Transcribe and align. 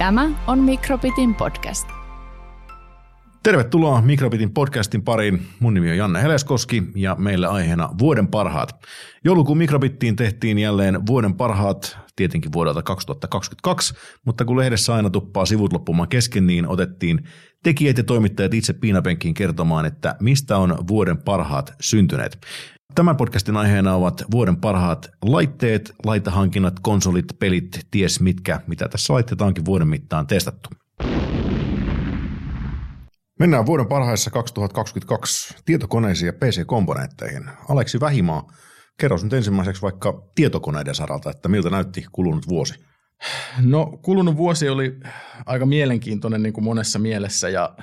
Tämä 0.00 0.30
on 0.46 0.58
Mikrobitin 0.58 1.34
podcast. 1.34 1.88
Tervetuloa 3.42 4.02
Mikrobitin 4.02 4.50
podcastin 4.50 5.02
pariin. 5.02 5.46
Mun 5.58 5.74
nimi 5.74 5.90
on 5.90 5.96
Janne 5.96 6.22
Heleskoski 6.22 6.82
ja 6.96 7.14
meillä 7.14 7.48
aiheena 7.48 7.88
vuoden 7.98 8.28
parhaat. 8.28 8.70
Joulukuun 9.24 9.58
Mikrobittiin 9.58 10.16
tehtiin 10.16 10.58
jälleen 10.58 11.06
vuoden 11.06 11.34
parhaat, 11.34 11.98
tietenkin 12.16 12.52
vuodelta 12.52 12.82
2022, 12.82 13.94
mutta 14.26 14.44
kun 14.44 14.56
lehdessä 14.56 14.94
aina 14.94 15.10
tuppaa 15.10 15.46
sivut 15.46 15.72
loppumaan 15.72 16.08
kesken, 16.08 16.46
niin 16.46 16.68
otettiin 16.68 17.20
tekijät 17.62 17.98
ja 17.98 18.04
toimittajat 18.04 18.54
itse 18.54 18.72
piinapenkkiin 18.72 19.34
kertomaan, 19.34 19.86
että 19.86 20.16
mistä 20.20 20.58
on 20.58 20.78
vuoden 20.88 21.18
parhaat 21.18 21.74
syntyneet. 21.80 22.38
Tämän 22.94 23.16
podcastin 23.16 23.56
aiheena 23.56 23.94
ovat 23.94 24.24
vuoden 24.30 24.56
parhaat 24.56 25.10
laitteet, 25.22 25.92
laitehankinnat, 26.04 26.74
konsolit, 26.82 27.24
pelit, 27.38 27.86
ties 27.90 28.20
mitkä, 28.20 28.60
mitä 28.66 28.88
tässä 28.88 29.12
laitteita 29.12 29.44
onkin 29.44 29.64
vuoden 29.64 29.88
mittaan 29.88 30.26
testattu. 30.26 30.70
Mennään 33.38 33.66
vuoden 33.66 33.86
parhaissa 33.86 34.30
2022 34.30 35.54
tietokoneisiin 35.64 36.26
ja 36.26 36.32
PC-komponentteihin. 36.32 37.50
Aleksi 37.68 38.00
Vähimaa, 38.00 38.46
kerro 39.00 39.18
nyt 39.22 39.32
ensimmäiseksi 39.32 39.82
vaikka 39.82 40.22
tietokoneiden 40.34 40.94
saralta, 40.94 41.30
että 41.30 41.48
miltä 41.48 41.70
näytti 41.70 42.06
kulunut 42.12 42.48
vuosi. 42.48 42.74
No 43.60 43.98
kulunut 44.02 44.36
vuosi 44.36 44.68
oli 44.68 45.00
aika 45.46 45.66
mielenkiintoinen 45.66 46.42
niin 46.42 46.52
kuin 46.52 46.64
monessa 46.64 46.98
mielessä 46.98 47.48
ja 47.48 47.76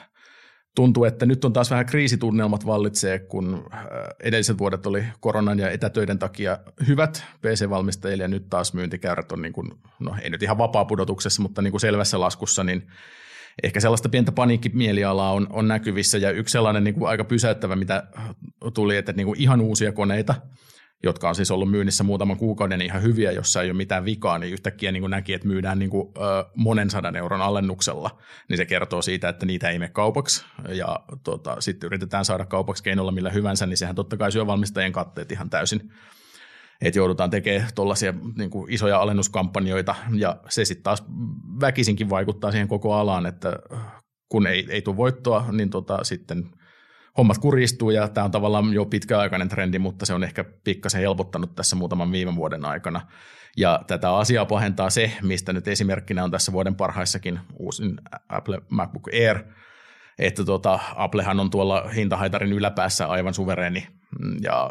tuntuu, 0.77 1.05
että 1.05 1.25
nyt 1.25 1.45
on 1.45 1.53
taas 1.53 1.71
vähän 1.71 1.85
kriisitunnelmat 1.85 2.65
vallitsee, 2.65 3.19
kun 3.19 3.65
äh, 3.73 3.81
edelliset 4.23 4.57
vuodet 4.57 4.85
oli 4.85 5.03
koronan 5.19 5.59
ja 5.59 5.69
etätöiden 5.69 6.19
takia 6.19 6.57
hyvät 6.87 7.23
PC-valmistajille 7.41 8.23
ja 8.23 8.27
nyt 8.27 8.49
taas 8.49 8.73
myyntikäyrät 8.73 9.31
on, 9.31 9.41
niin 9.41 9.53
kuin, 9.53 9.71
no 9.99 10.15
ei 10.21 10.29
nyt 10.29 10.43
ihan 10.43 10.57
vapaa-pudotuksessa, 10.57 11.41
mutta 11.41 11.61
niin 11.61 11.71
kuin 11.71 11.81
selvässä 11.81 12.19
laskussa, 12.19 12.63
niin 12.63 12.87
ehkä 13.63 13.79
sellaista 13.79 14.09
pientä 14.09 14.31
paniikkimielialaa 14.31 15.33
on, 15.33 15.47
on 15.49 15.67
näkyvissä. 15.67 16.17
Ja 16.17 16.31
yksi 16.31 16.51
sellainen 16.51 16.83
niin 16.83 16.95
kuin 16.95 17.09
aika 17.09 17.23
pysäyttävä, 17.23 17.75
mitä 17.75 18.03
tuli, 18.73 18.97
että 18.97 19.13
niin 19.13 19.27
kuin 19.27 19.41
ihan 19.41 19.61
uusia 19.61 19.91
koneita– 19.91 20.35
jotka 21.03 21.29
on 21.29 21.35
siis 21.35 21.51
ollut 21.51 21.71
myynnissä 21.71 22.03
muutaman 22.03 22.37
kuukauden 22.37 22.81
ihan 22.81 23.01
hyviä, 23.01 23.31
jossa 23.31 23.61
ei 23.61 23.69
ole 23.69 23.77
mitään 23.77 24.05
vikaa, 24.05 24.37
niin 24.37 24.53
yhtäkkiä 24.53 24.91
niin 24.91 25.01
kuin 25.01 25.11
näki, 25.11 25.33
että 25.33 25.47
myydään 25.47 25.79
niin 25.79 25.89
kuin, 25.89 26.07
ö, 26.17 26.45
monen 26.55 26.89
sadan 26.89 27.15
euron 27.15 27.41
alennuksella, 27.41 28.21
niin 28.49 28.57
se 28.57 28.65
kertoo 28.65 29.01
siitä, 29.01 29.29
että 29.29 29.45
niitä 29.45 29.69
ei 29.69 29.79
mene 29.79 29.91
kaupaksi, 29.91 30.45
ja 30.69 30.99
tota, 31.23 31.61
sitten 31.61 31.87
yritetään 31.87 32.25
saada 32.25 32.45
kaupaksi 32.45 32.83
keinolla 32.83 33.11
millä 33.11 33.29
hyvänsä, 33.29 33.65
niin 33.65 33.77
sehän 33.77 33.95
totta 33.95 34.17
kai 34.17 34.31
syö 34.31 34.47
valmistajien 34.47 34.91
katteet 34.91 35.31
ihan 35.31 35.49
täysin. 35.49 35.91
Että 36.81 36.99
joudutaan 36.99 37.29
tekemään 37.29 37.69
tuollaisia 37.75 38.13
niin 38.37 38.51
isoja 38.69 38.99
alennuskampanjoita, 38.99 39.95
ja 40.13 40.37
se 40.49 40.65
sitten 40.65 40.83
taas 40.83 41.03
väkisinkin 41.61 42.09
vaikuttaa 42.09 42.51
siihen 42.51 42.67
koko 42.67 42.93
alaan, 42.93 43.25
että 43.25 43.59
kun 44.29 44.47
ei, 44.47 44.67
ei 44.69 44.81
tule 44.81 44.97
voittoa, 44.97 45.45
niin 45.51 45.69
tota, 45.69 46.03
sitten– 46.03 46.43
hommat 47.17 47.37
kuristuu 47.37 47.89
ja 47.89 48.07
tämä 48.07 48.25
on 48.25 48.31
tavallaan 48.31 48.73
jo 48.73 48.85
pitkäaikainen 48.85 49.49
trendi, 49.49 49.79
mutta 49.79 50.05
se 50.05 50.13
on 50.13 50.23
ehkä 50.23 50.45
pikkasen 50.63 51.01
helpottanut 51.01 51.55
tässä 51.55 51.75
muutaman 51.75 52.11
viime 52.11 52.35
vuoden 52.35 52.65
aikana. 52.65 53.01
Ja 53.57 53.83
tätä 53.87 54.15
asiaa 54.15 54.45
pahentaa 54.45 54.89
se, 54.89 55.11
mistä 55.21 55.53
nyt 55.53 55.67
esimerkkinä 55.67 56.23
on 56.23 56.31
tässä 56.31 56.51
vuoden 56.51 56.75
parhaissakin 56.75 57.39
uusin 57.59 57.97
Apple 58.29 58.61
MacBook 58.69 59.07
Air, 59.13 59.39
että 60.19 60.45
tota, 60.45 60.79
Applehan 60.95 61.39
on 61.39 61.49
tuolla 61.49 61.89
hintahaitarin 61.95 62.53
yläpäässä 62.53 63.07
aivan 63.07 63.33
suvereeni 63.33 63.87
ja 64.41 64.69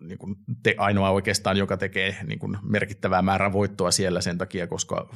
niin 0.00 0.18
kuin 0.18 0.36
te, 0.62 0.74
ainoa 0.78 1.10
oikeastaan, 1.10 1.56
joka 1.56 1.76
tekee 1.76 2.16
niin 2.26 2.38
kuin 2.38 2.58
merkittävää 2.62 3.22
määrää 3.22 3.52
voittoa 3.52 3.90
siellä 3.90 4.20
sen 4.20 4.38
takia, 4.38 4.66
koska 4.66 5.08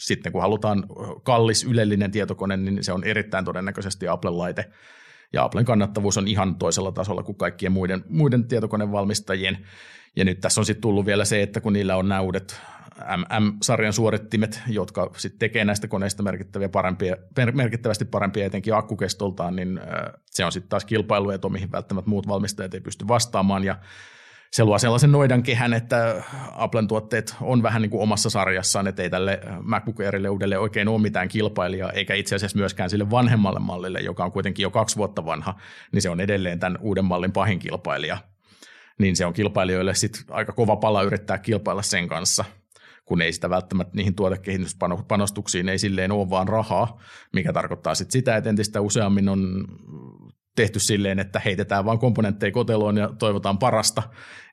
sitten 0.00 0.32
kun 0.32 0.40
halutaan 0.40 0.84
kallis 1.22 1.64
ylellinen 1.64 2.10
tietokone, 2.10 2.56
niin 2.56 2.84
se 2.84 2.92
on 2.92 3.04
erittäin 3.04 3.44
todennäköisesti 3.44 4.08
Apple-laite, 4.08 4.70
ja 5.32 5.44
Applen 5.44 5.64
kannattavuus 5.64 6.18
on 6.18 6.28
ihan 6.28 6.54
toisella 6.54 6.92
tasolla 6.92 7.22
kuin 7.22 7.36
kaikkien 7.36 7.72
muiden, 7.72 8.04
muiden 8.08 8.48
tietokonevalmistajien. 8.48 9.58
Ja 10.16 10.24
nyt 10.24 10.40
tässä 10.40 10.60
on 10.60 10.64
sitten 10.64 10.82
tullut 10.82 11.06
vielä 11.06 11.24
se, 11.24 11.42
että 11.42 11.60
kun 11.60 11.72
niillä 11.72 11.96
on 11.96 12.08
nämä 12.08 12.20
uudet 12.20 12.60
MM-sarjan 13.16 13.92
suorittimet, 13.92 14.62
jotka 14.68 15.10
sitten 15.16 15.38
tekee 15.38 15.64
näistä 15.64 15.88
koneista 15.88 16.22
merkittäviä 16.22 16.68
parempia, 16.68 17.16
merkittävästi 17.52 18.04
parempia 18.04 18.46
etenkin 18.46 18.74
akkukestoltaan, 18.74 19.56
niin 19.56 19.80
se 20.26 20.44
on 20.44 20.52
sitten 20.52 20.68
taas 20.68 20.84
kilpailueto, 20.84 21.48
mihin 21.48 21.72
välttämättä 21.72 22.10
muut 22.10 22.28
valmistajat 22.28 22.74
ei 22.74 22.80
pysty 22.80 23.08
vastaamaan. 23.08 23.64
Ja 23.64 23.76
se 24.52 24.64
luo 24.64 24.78
sellaisen 24.78 25.12
noidan 25.12 25.42
kehän, 25.42 25.74
että 25.74 26.22
Applen 26.52 26.88
tuotteet 26.88 27.36
on 27.40 27.62
vähän 27.62 27.82
niin 27.82 27.90
kuin 27.90 28.02
omassa 28.02 28.30
sarjassaan, 28.30 28.86
että 28.86 29.02
ei 29.02 29.10
tälle 29.10 29.40
MacBook 29.62 30.00
Airille 30.00 30.28
uudelle 30.28 30.58
oikein 30.58 30.88
ole 30.88 31.02
mitään 31.02 31.28
kilpailijaa, 31.28 31.92
eikä 31.92 32.14
itse 32.14 32.34
asiassa 32.34 32.58
myöskään 32.58 32.90
sille 32.90 33.10
vanhemmalle 33.10 33.60
mallille, 33.60 34.00
joka 34.00 34.24
on 34.24 34.32
kuitenkin 34.32 34.62
jo 34.62 34.70
kaksi 34.70 34.96
vuotta 34.96 35.24
vanha, 35.24 35.54
niin 35.92 36.02
se 36.02 36.10
on 36.10 36.20
edelleen 36.20 36.58
tämän 36.58 36.78
uuden 36.80 37.04
mallin 37.04 37.32
pahin 37.32 37.58
kilpailija. 37.58 38.18
Niin 38.98 39.16
se 39.16 39.26
on 39.26 39.32
kilpailijoille 39.32 39.94
sitten 39.94 40.22
aika 40.30 40.52
kova 40.52 40.76
pala 40.76 41.02
yrittää 41.02 41.38
kilpailla 41.38 41.82
sen 41.82 42.08
kanssa– 42.08 42.44
kun 43.04 43.22
ei 43.22 43.32
sitä 43.32 43.50
välttämättä 43.50 43.96
niihin 43.96 44.14
tuotekehityspanostuksiin 44.14 45.68
ei 45.68 45.78
silleen 45.78 46.12
ole 46.12 46.30
vaan 46.30 46.48
rahaa, 46.48 47.00
mikä 47.32 47.52
tarkoittaa 47.52 47.94
sitten 47.94 48.12
sitä, 48.12 48.36
että 48.36 48.50
entistä 48.50 48.80
useammin 48.80 49.28
on 49.28 49.64
tehty 50.56 50.78
silleen, 50.78 51.18
että 51.18 51.40
heitetään 51.44 51.84
vain 51.84 51.98
komponentteja 51.98 52.52
koteloon 52.52 52.96
ja 52.96 53.10
toivotaan 53.18 53.58
parasta. 53.58 54.02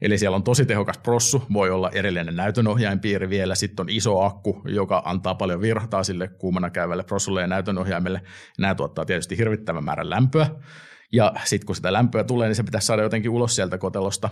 Eli 0.02 0.18
siellä 0.18 0.36
on 0.36 0.44
tosi 0.44 0.66
tehokas 0.66 0.98
prossu, 0.98 1.44
voi 1.54 1.70
olla 1.70 1.90
erillinen 1.90 2.36
näytönohjainpiiri 2.36 3.30
vielä, 3.30 3.56
sitten 3.56 3.84
on 3.84 3.90
iso 3.90 4.22
akku, 4.22 4.62
joka 4.66 5.02
antaa 5.06 5.36
paljon 5.36 5.62
virtaa 5.62 6.04
sille 6.04 6.28
kuumana 6.28 6.70
käyvälle 6.70 7.04
prossulle 7.04 7.42
ja 7.42 7.48
näytönohjaimelle. 7.48 8.22
Nämä 8.58 8.76
tuottaa 8.76 9.06
tietysti 9.06 9.38
hirvittävän 9.38 9.84
määrän 9.84 10.10
lämpöä, 10.10 10.48
ja 11.14 11.34
sitten 11.44 11.66
kun 11.66 11.76
sitä 11.76 11.94
lämpöä 11.94 12.24
tulee, 12.24 12.48
niin 12.48 12.56
se 12.56 12.64
pitäisi 12.64 12.88
saada 12.88 13.02
jotenkin 13.02 13.32
ulos 13.32 13.56
sieltä 13.56 13.78
kotelosta. 13.78 14.30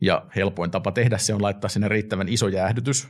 Ja 0.00 0.26
helpoin 0.36 0.70
tapa 0.70 0.92
tehdä 0.92 1.18
se 1.18 1.34
on 1.34 1.42
laittaa 1.42 1.68
sinne 1.68 1.88
riittävän 1.88 2.28
iso 2.28 2.48
jäähdytys, 2.48 3.08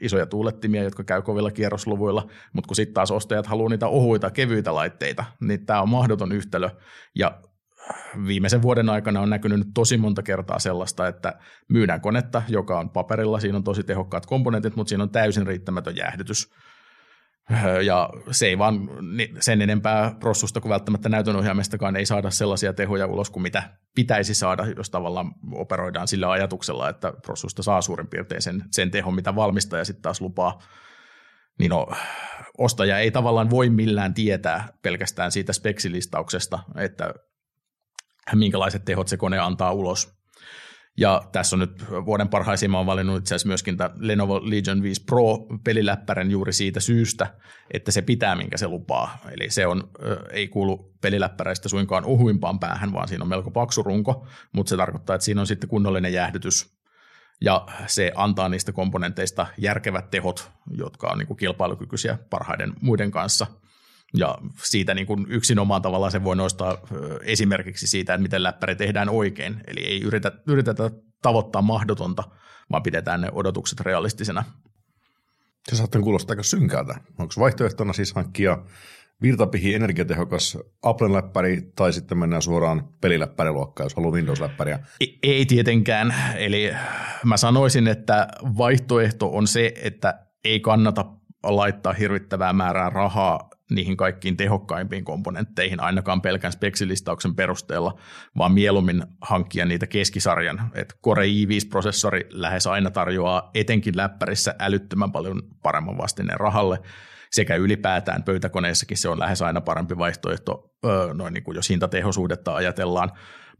isoja 0.00 0.26
tuulettimia, 0.26 0.82
jotka 0.82 1.04
käy 1.04 1.22
kovilla 1.22 1.50
kierrosluvuilla, 1.50 2.28
mutta 2.52 2.68
kun 2.68 2.76
sitten 2.76 2.94
taas 2.94 3.10
ostajat 3.10 3.46
haluaa 3.46 3.68
niitä 3.68 3.86
ohuita, 3.86 4.30
kevyitä 4.30 4.74
laitteita, 4.74 5.24
niin 5.40 5.66
tämä 5.66 5.82
on 5.82 5.88
mahdoton 5.88 6.32
yhtälö. 6.32 6.70
Ja 7.14 7.40
viimeisen 8.26 8.62
vuoden 8.62 8.88
aikana 8.88 9.20
on 9.20 9.30
näkynyt 9.30 9.68
tosi 9.74 9.96
monta 9.96 10.22
kertaa 10.22 10.58
sellaista, 10.58 11.08
että 11.08 11.38
myydään 11.68 12.00
konetta, 12.00 12.42
joka 12.48 12.78
on 12.78 12.90
paperilla, 12.90 13.40
siinä 13.40 13.56
on 13.56 13.64
tosi 13.64 13.82
tehokkaat 13.82 14.26
komponentit, 14.26 14.76
mutta 14.76 14.88
siinä 14.88 15.04
on 15.04 15.10
täysin 15.10 15.46
riittämätön 15.46 15.96
jäähdytys. 15.96 16.52
Ja 17.84 18.10
se 18.30 18.46
ei 18.46 18.58
vaan 18.58 18.88
sen 19.40 19.62
enempää 19.62 20.14
prossusta 20.20 20.60
kuin 20.60 20.70
välttämättä 20.70 21.08
näytönohjaimestakaan 21.08 21.96
ei 21.96 22.06
saada 22.06 22.30
sellaisia 22.30 22.72
tehoja 22.72 23.06
ulos 23.06 23.30
kuin 23.30 23.42
mitä 23.42 23.62
pitäisi 23.94 24.34
saada, 24.34 24.66
jos 24.76 24.90
tavallaan 24.90 25.34
operoidaan 25.52 26.08
sillä 26.08 26.30
ajatuksella, 26.30 26.88
että 26.88 27.12
prossusta 27.26 27.62
saa 27.62 27.80
suurin 27.80 28.08
piirtein 28.08 28.42
sen, 28.42 28.64
sen 28.70 28.90
tehon, 28.90 29.14
mitä 29.14 29.34
valmistaja 29.34 29.84
sitten 29.84 30.02
taas 30.02 30.20
lupaa. 30.20 30.58
Niin 31.58 31.70
no, 31.70 31.86
ostaja 32.58 32.98
ei 32.98 33.10
tavallaan 33.10 33.50
voi 33.50 33.70
millään 33.70 34.14
tietää 34.14 34.68
pelkästään 34.82 35.32
siitä 35.32 35.52
speksilistauksesta, 35.52 36.58
että 36.76 37.14
minkälaiset 38.34 38.84
tehot 38.84 39.08
se 39.08 39.16
kone 39.16 39.38
antaa 39.38 39.72
ulos. 39.72 40.17
Ja 40.98 41.22
tässä 41.32 41.56
on 41.56 41.60
nyt 41.60 41.84
vuoden 42.06 42.28
parhaisiin, 42.28 42.70
mä 42.70 42.86
valinnut 42.86 43.18
itse 43.18 43.34
asiassa 43.34 43.48
myöskin 43.48 43.76
tämä 43.76 43.90
Lenovo 43.98 44.40
Legion 44.42 44.82
5 44.82 45.04
Pro 45.04 45.38
peliläppären 45.64 46.30
juuri 46.30 46.52
siitä 46.52 46.80
syystä, 46.80 47.34
että 47.70 47.90
se 47.90 48.02
pitää, 48.02 48.36
minkä 48.36 48.56
se 48.56 48.68
lupaa. 48.68 49.18
Eli 49.30 49.50
se 49.50 49.66
on, 49.66 49.90
ei 50.30 50.48
kuulu 50.48 50.94
peliläppäreistä 51.00 51.68
suinkaan 51.68 52.04
uhuimpaan 52.04 52.58
päähän, 52.58 52.92
vaan 52.92 53.08
siinä 53.08 53.22
on 53.22 53.28
melko 53.28 53.50
paksu 53.50 53.82
runko, 53.82 54.26
mutta 54.52 54.70
se 54.70 54.76
tarkoittaa, 54.76 55.16
että 55.16 55.24
siinä 55.24 55.40
on 55.40 55.46
sitten 55.46 55.70
kunnollinen 55.70 56.12
jäähdytys 56.12 56.78
ja 57.40 57.66
se 57.86 58.12
antaa 58.14 58.48
niistä 58.48 58.72
komponenteista 58.72 59.46
järkevät 59.58 60.10
tehot, 60.10 60.50
jotka 60.76 61.08
on 61.08 61.18
niin 61.18 61.26
kuin 61.26 61.36
kilpailukykyisiä 61.36 62.18
parhaiden 62.30 62.72
muiden 62.80 63.10
kanssa– 63.10 63.46
ja 64.14 64.38
siitä 64.64 64.94
niin 64.94 65.06
kuin 65.06 65.26
yksinomaan 65.28 65.82
tavallaan 65.82 66.12
se 66.12 66.24
voi 66.24 66.36
nostaa 66.36 66.78
esimerkiksi 67.22 67.86
siitä, 67.86 68.14
että 68.14 68.22
miten 68.22 68.42
läppäri 68.42 68.76
tehdään 68.76 69.08
oikein. 69.08 69.60
Eli 69.66 69.80
ei 69.80 70.02
yritä, 70.02 70.32
yritetä 70.46 70.90
tavoittaa 71.22 71.62
mahdotonta, 71.62 72.24
vaan 72.70 72.82
pidetään 72.82 73.20
ne 73.20 73.28
odotukset 73.32 73.80
realistisena. 73.80 74.44
Se 75.68 75.76
saattaa 75.76 76.02
kuulostaa 76.02 76.32
aika 76.32 76.42
synkältä. 76.42 76.94
Onko 77.18 77.34
vaihtoehtona 77.38 77.92
siis 77.92 78.14
hankkia 78.14 78.58
virtapihi 79.22 79.74
energiatehokas 79.74 80.58
Apple-läppäri 80.82 81.72
tai 81.76 81.92
sitten 81.92 82.18
mennään 82.18 82.42
suoraan 82.42 82.88
peliläppäriluokkaan, 83.00 83.84
jos 83.84 83.94
haluaa 83.94 84.12
Windows-läppäriä? 84.12 84.78
Ei, 85.00 85.18
ei 85.22 85.46
tietenkään. 85.46 86.14
Eli 86.36 86.72
mä 87.24 87.36
sanoisin, 87.36 87.88
että 87.88 88.28
vaihtoehto 88.42 89.30
on 89.36 89.46
se, 89.46 89.72
että 89.82 90.26
ei 90.44 90.60
kannata 90.60 91.04
laittaa 91.42 91.92
hirvittävää 91.92 92.52
määrää 92.52 92.90
rahaa 92.90 93.50
niihin 93.70 93.96
kaikkiin 93.96 94.36
tehokkaimpiin 94.36 95.04
komponentteihin, 95.04 95.80
ainakaan 95.80 96.22
pelkän 96.22 96.52
speksilistauksen 96.52 97.34
perusteella, 97.34 97.98
vaan 98.38 98.52
mieluummin 98.52 99.04
hankkia 99.20 99.64
niitä 99.64 99.86
keskisarjan. 99.86 100.70
Et 100.74 100.98
Core 101.04 101.26
i5-prosessori 101.26 102.26
lähes 102.30 102.66
aina 102.66 102.90
tarjoaa 102.90 103.50
etenkin 103.54 103.96
läppärissä 103.96 104.54
älyttömän 104.58 105.12
paljon 105.12 105.42
paremman 105.62 105.98
vastineen 105.98 106.40
rahalle, 106.40 106.78
sekä 107.30 107.56
ylipäätään 107.56 108.22
pöytäkoneessakin 108.22 108.96
se 108.96 109.08
on 109.08 109.18
lähes 109.18 109.42
aina 109.42 109.60
parempi 109.60 109.98
vaihtoehto, 109.98 110.74
noin 111.14 111.34
niin 111.34 111.44
kuin 111.44 111.56
jos 111.56 111.70
hintatehosuudetta 111.70 112.54
ajatellaan, 112.54 113.12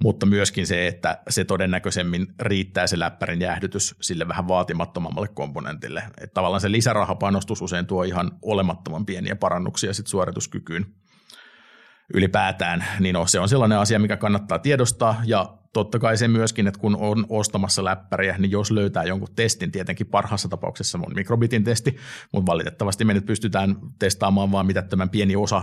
mutta 0.02 0.26
myöskin 0.26 0.66
se, 0.66 0.86
että 0.86 1.22
se 1.28 1.44
todennäköisemmin 1.44 2.26
riittää 2.40 2.86
se 2.86 2.98
läppärin 2.98 3.40
jäähdytys 3.40 3.94
sille 4.00 4.28
vähän 4.28 4.48
vaatimattomammalle 4.48 5.28
komponentille. 5.28 6.02
Että 6.08 6.34
tavallaan 6.34 6.60
se 6.60 6.72
lisärahapanostus 6.72 7.62
usein 7.62 7.86
tuo 7.86 8.02
ihan 8.02 8.30
olemattoman 8.42 9.06
pieniä 9.06 9.36
parannuksia 9.36 9.94
sit 9.94 10.06
suorituskykyyn 10.06 10.86
ylipäätään, 12.14 12.84
niin 13.00 13.12
no, 13.12 13.26
se 13.26 13.40
on 13.40 13.48
sellainen 13.48 13.78
asia, 13.78 13.98
mikä 13.98 14.16
kannattaa 14.16 14.58
tiedostaa, 14.58 15.22
ja 15.24 15.58
totta 15.72 15.98
kai 15.98 16.16
se 16.16 16.28
myöskin, 16.28 16.66
että 16.66 16.80
kun 16.80 16.96
on 16.96 17.26
ostamassa 17.28 17.84
läppäriä, 17.84 18.38
niin 18.38 18.50
jos 18.50 18.70
löytää 18.70 19.04
jonkun 19.04 19.28
testin, 19.36 19.72
tietenkin 19.72 20.06
parhaassa 20.06 20.48
tapauksessa 20.48 20.98
on 20.98 21.14
mikrobitin 21.14 21.64
testi, 21.64 21.96
mutta 22.32 22.52
valitettavasti 22.52 23.04
me 23.04 23.14
nyt 23.14 23.26
pystytään 23.26 23.76
testaamaan 23.98 24.52
vain 24.52 24.66
mitättömän 24.66 25.10
pieni 25.10 25.36
osa 25.36 25.62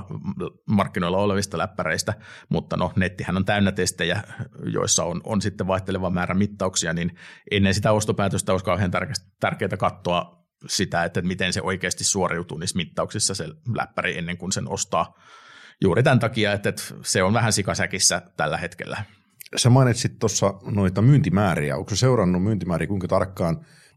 markkinoilla 0.65 1.17
olevista 1.17 1.57
läppäreistä, 1.57 2.13
mutta 2.49 2.77
no 2.77 2.91
nettihän 2.95 3.37
on 3.37 3.45
täynnä 3.45 3.71
testejä, 3.71 4.23
joissa 4.73 5.03
on, 5.03 5.21
on 5.23 5.41
sitten 5.41 5.67
vaihteleva 5.67 6.09
määrä 6.09 6.35
mittauksia, 6.35 6.93
niin 6.93 7.15
ennen 7.51 7.73
sitä 7.73 7.91
ostopäätöstä 7.91 8.51
olisi 8.51 8.65
kauhean 8.65 8.91
tärkeää 9.39 9.77
katsoa 9.77 10.45
sitä, 10.67 11.03
että 11.03 11.21
miten 11.21 11.53
se 11.53 11.61
oikeasti 11.61 12.03
suoriutuu 12.03 12.57
niissä 12.57 12.77
mittauksissa 12.77 13.35
se 13.35 13.47
läppäri 13.75 14.17
ennen 14.17 14.37
kuin 14.37 14.51
sen 14.51 14.67
ostaa 14.67 15.15
juuri 15.81 16.03
tämän 16.03 16.19
takia, 16.19 16.53
että 16.53 16.73
se 17.01 17.23
on 17.23 17.33
vähän 17.33 17.53
sikasäkissä 17.53 18.21
tällä 18.37 18.57
hetkellä. 18.57 19.03
Sä 19.55 19.69
mainitsit 19.69 20.19
tuossa 20.19 20.53
noita 20.63 21.01
myyntimääriä. 21.01 21.77
Onko 21.77 21.89
se 21.89 21.95
seurannut 21.95 22.43
myyntimääriä 22.43 22.87
kuinka 22.87 23.07
tarkkaan? 23.07 23.55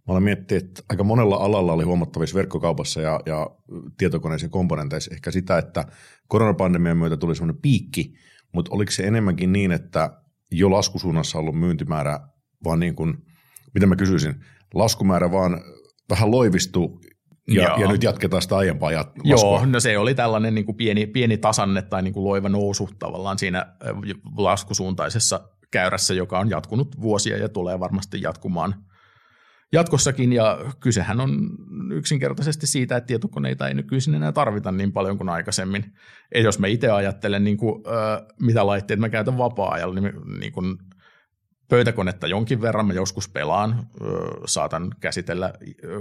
Mä 0.09 0.13
olen 0.13 0.23
miettinyt, 0.23 0.65
että 0.65 0.83
aika 0.89 1.05
monella 1.05 1.37
alalla 1.37 1.73
oli 1.73 1.85
huomattavissa 1.85 2.37
verkkokaupassa 2.37 3.01
ja, 3.01 3.21
ja 3.27 3.51
tietokoneissa 3.99 4.49
komponenteissa 4.49 5.15
ehkä 5.15 5.31
sitä, 5.31 5.59
että 5.59 5.85
koronapandemian 6.29 6.97
myötä 6.97 7.17
tuli 7.17 7.35
semmoinen 7.35 7.63
piikki, 7.63 8.15
mutta 8.55 8.75
oliko 8.75 8.93
se 8.93 9.03
enemmänkin 9.03 9.53
niin, 9.53 9.73
että 9.73 10.23
jo 10.53 10.71
laskusuunnassa 10.71 11.39
ollut 11.39 11.59
myyntimäärä, 11.59 12.21
vaan 12.65 12.81
niin 12.81 12.95
kuin, 12.95 13.15
mitä 13.75 13.87
mä 13.87 13.97
kysyisin, 13.97 14.35
laskumäärä 14.75 15.33
vaan 15.33 15.61
vähän 16.11 16.31
loivistuu 16.31 17.01
ja, 17.49 17.77
ja 17.81 17.89
nyt 17.89 18.03
jatketaan 18.03 18.43
sitä 18.43 18.57
aiempaa 18.57 18.91
jat- 18.91 19.21
Joo, 19.25 19.67
no 19.67 19.81
se 19.81 19.99
oli 19.99 20.15
tällainen 20.15 20.55
niin 20.55 20.65
kuin 20.65 20.77
pieni, 20.77 21.07
pieni 21.07 21.39
tasanne 21.39 21.83
tai 21.83 22.03
niin 22.03 22.15
kuin 22.15 22.25
loiva 22.25 22.49
nousu 22.49 22.91
tavallaan 22.99 23.39
siinä 23.39 23.67
laskusuuntaisessa 24.37 25.41
käyrässä, 25.71 26.15
joka 26.15 26.39
on 26.39 26.51
jatkunut 26.51 27.01
vuosia 27.01 27.37
ja 27.37 27.49
tulee 27.49 27.81
varmasti 27.81 28.23
jatkumaan 28.23 28.75
jatkossakin. 29.73 30.33
Ja 30.33 30.59
kysehän 30.81 31.21
on 31.21 31.51
yksinkertaisesti 31.93 32.67
siitä, 32.67 32.97
että 32.97 33.07
tietokoneita 33.07 33.69
ei 33.69 33.75
nykyisin 33.75 34.15
enää 34.15 34.33
tarvita 34.33 34.73
niin 34.73 34.93
paljon 34.93 35.17
kuin 35.19 35.29
aikaisemmin. 35.29 35.85
Ja 36.35 36.41
jos 36.41 36.59
mä 36.59 36.67
itse 36.67 36.91
ajattelen, 36.91 37.45
niin 37.45 37.57
kuin, 37.57 37.83
mitä 38.41 38.67
laitteet 38.67 39.01
mä 39.01 39.09
käytän 39.09 39.39
vapaa-ajalla, 39.39 40.01
niin, 40.01 40.13
niin 40.41 40.53
kuin 40.53 40.79
pöytäkonetta 41.69 42.27
jonkin 42.27 42.61
verran, 42.61 42.87
mä 42.87 42.93
joskus 42.93 43.29
pelaan, 43.29 43.87
saatan 44.47 44.95
käsitellä 45.01 45.53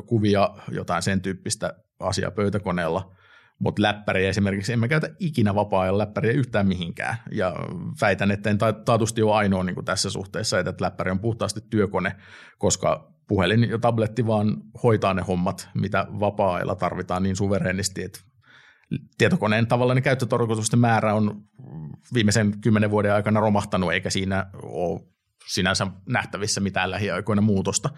kuvia, 0.06 0.50
jotain 0.72 1.04
sen 1.04 1.22
tyyppistä 1.22 1.74
asiaa 2.00 2.32
pöytäkoneella, 2.32 3.16
mutta 3.60 3.82
läppäriä 3.82 4.30
esimerkiksi, 4.30 4.74
en 4.74 4.80
mä 4.80 4.88
käytä 4.88 5.10
ikinä 5.20 5.56
vapaa-ajan 5.56 5.98
läppäriä 5.98 6.32
yhtään 6.32 6.68
mihinkään. 6.68 7.18
Ja 7.32 7.56
väitän, 8.02 8.32
että 8.32 8.50
en 8.50 8.58
taatusti 8.86 9.22
ole 9.22 9.36
ainoa 9.36 9.64
niin 9.64 9.86
tässä 9.86 10.10
suhteessa, 10.10 10.60
että 10.60 10.74
läppäri 10.80 11.12
on 11.12 11.20
puhtaasti 11.20 11.62
työkone, 11.70 12.16
koska 12.58 13.14
puhelin 13.28 13.70
ja 13.70 13.80
tabletti 13.80 14.28
vaan 14.28 14.58
hoitaa 14.84 15.14
ne 15.14 15.22
hommat, 15.22 15.70
mitä 15.74 16.08
vapaa-ajalla 16.20 16.76
tarvitaan 16.76 17.24
niin 17.24 17.36
suverenisti, 17.36 18.04
että 18.04 18.20
tietokoneen 19.18 19.68
tavallaan 19.68 20.02
käyttötarkoitusten 20.02 20.80
määrä 20.80 21.14
on 21.14 21.44
viimeisen 22.14 22.62
kymmenen 22.62 22.92
vuoden 22.92 23.14
aikana 23.14 23.40
romahtanut, 23.40 23.94
eikä 23.94 24.10
siinä 24.10 24.46
ole 24.64 25.17
sinänsä 25.48 25.88
nähtävissä 26.06 26.62
mitään 26.62 26.92
lähiaikoina 26.92 27.42
muutosta. 27.42 27.90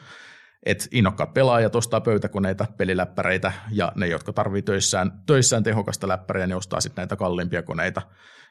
Et 0.65 0.87
innokkaat 0.91 1.33
pelaajat 1.33 1.75
ostaa 1.75 2.01
pöytäkoneita, 2.01 2.65
peliläppäreitä 2.77 3.51
ja 3.71 3.91
ne, 3.95 4.07
jotka 4.07 4.33
tarvii 4.33 4.61
töissään, 4.61 5.11
töissään 5.25 5.63
tehokasta 5.63 6.07
läppäriä, 6.07 6.47
ne 6.47 6.55
ostaa 6.55 6.81
sitten 6.81 7.01
näitä 7.01 7.15
kalliimpia 7.15 7.61
koneita. 7.63 8.01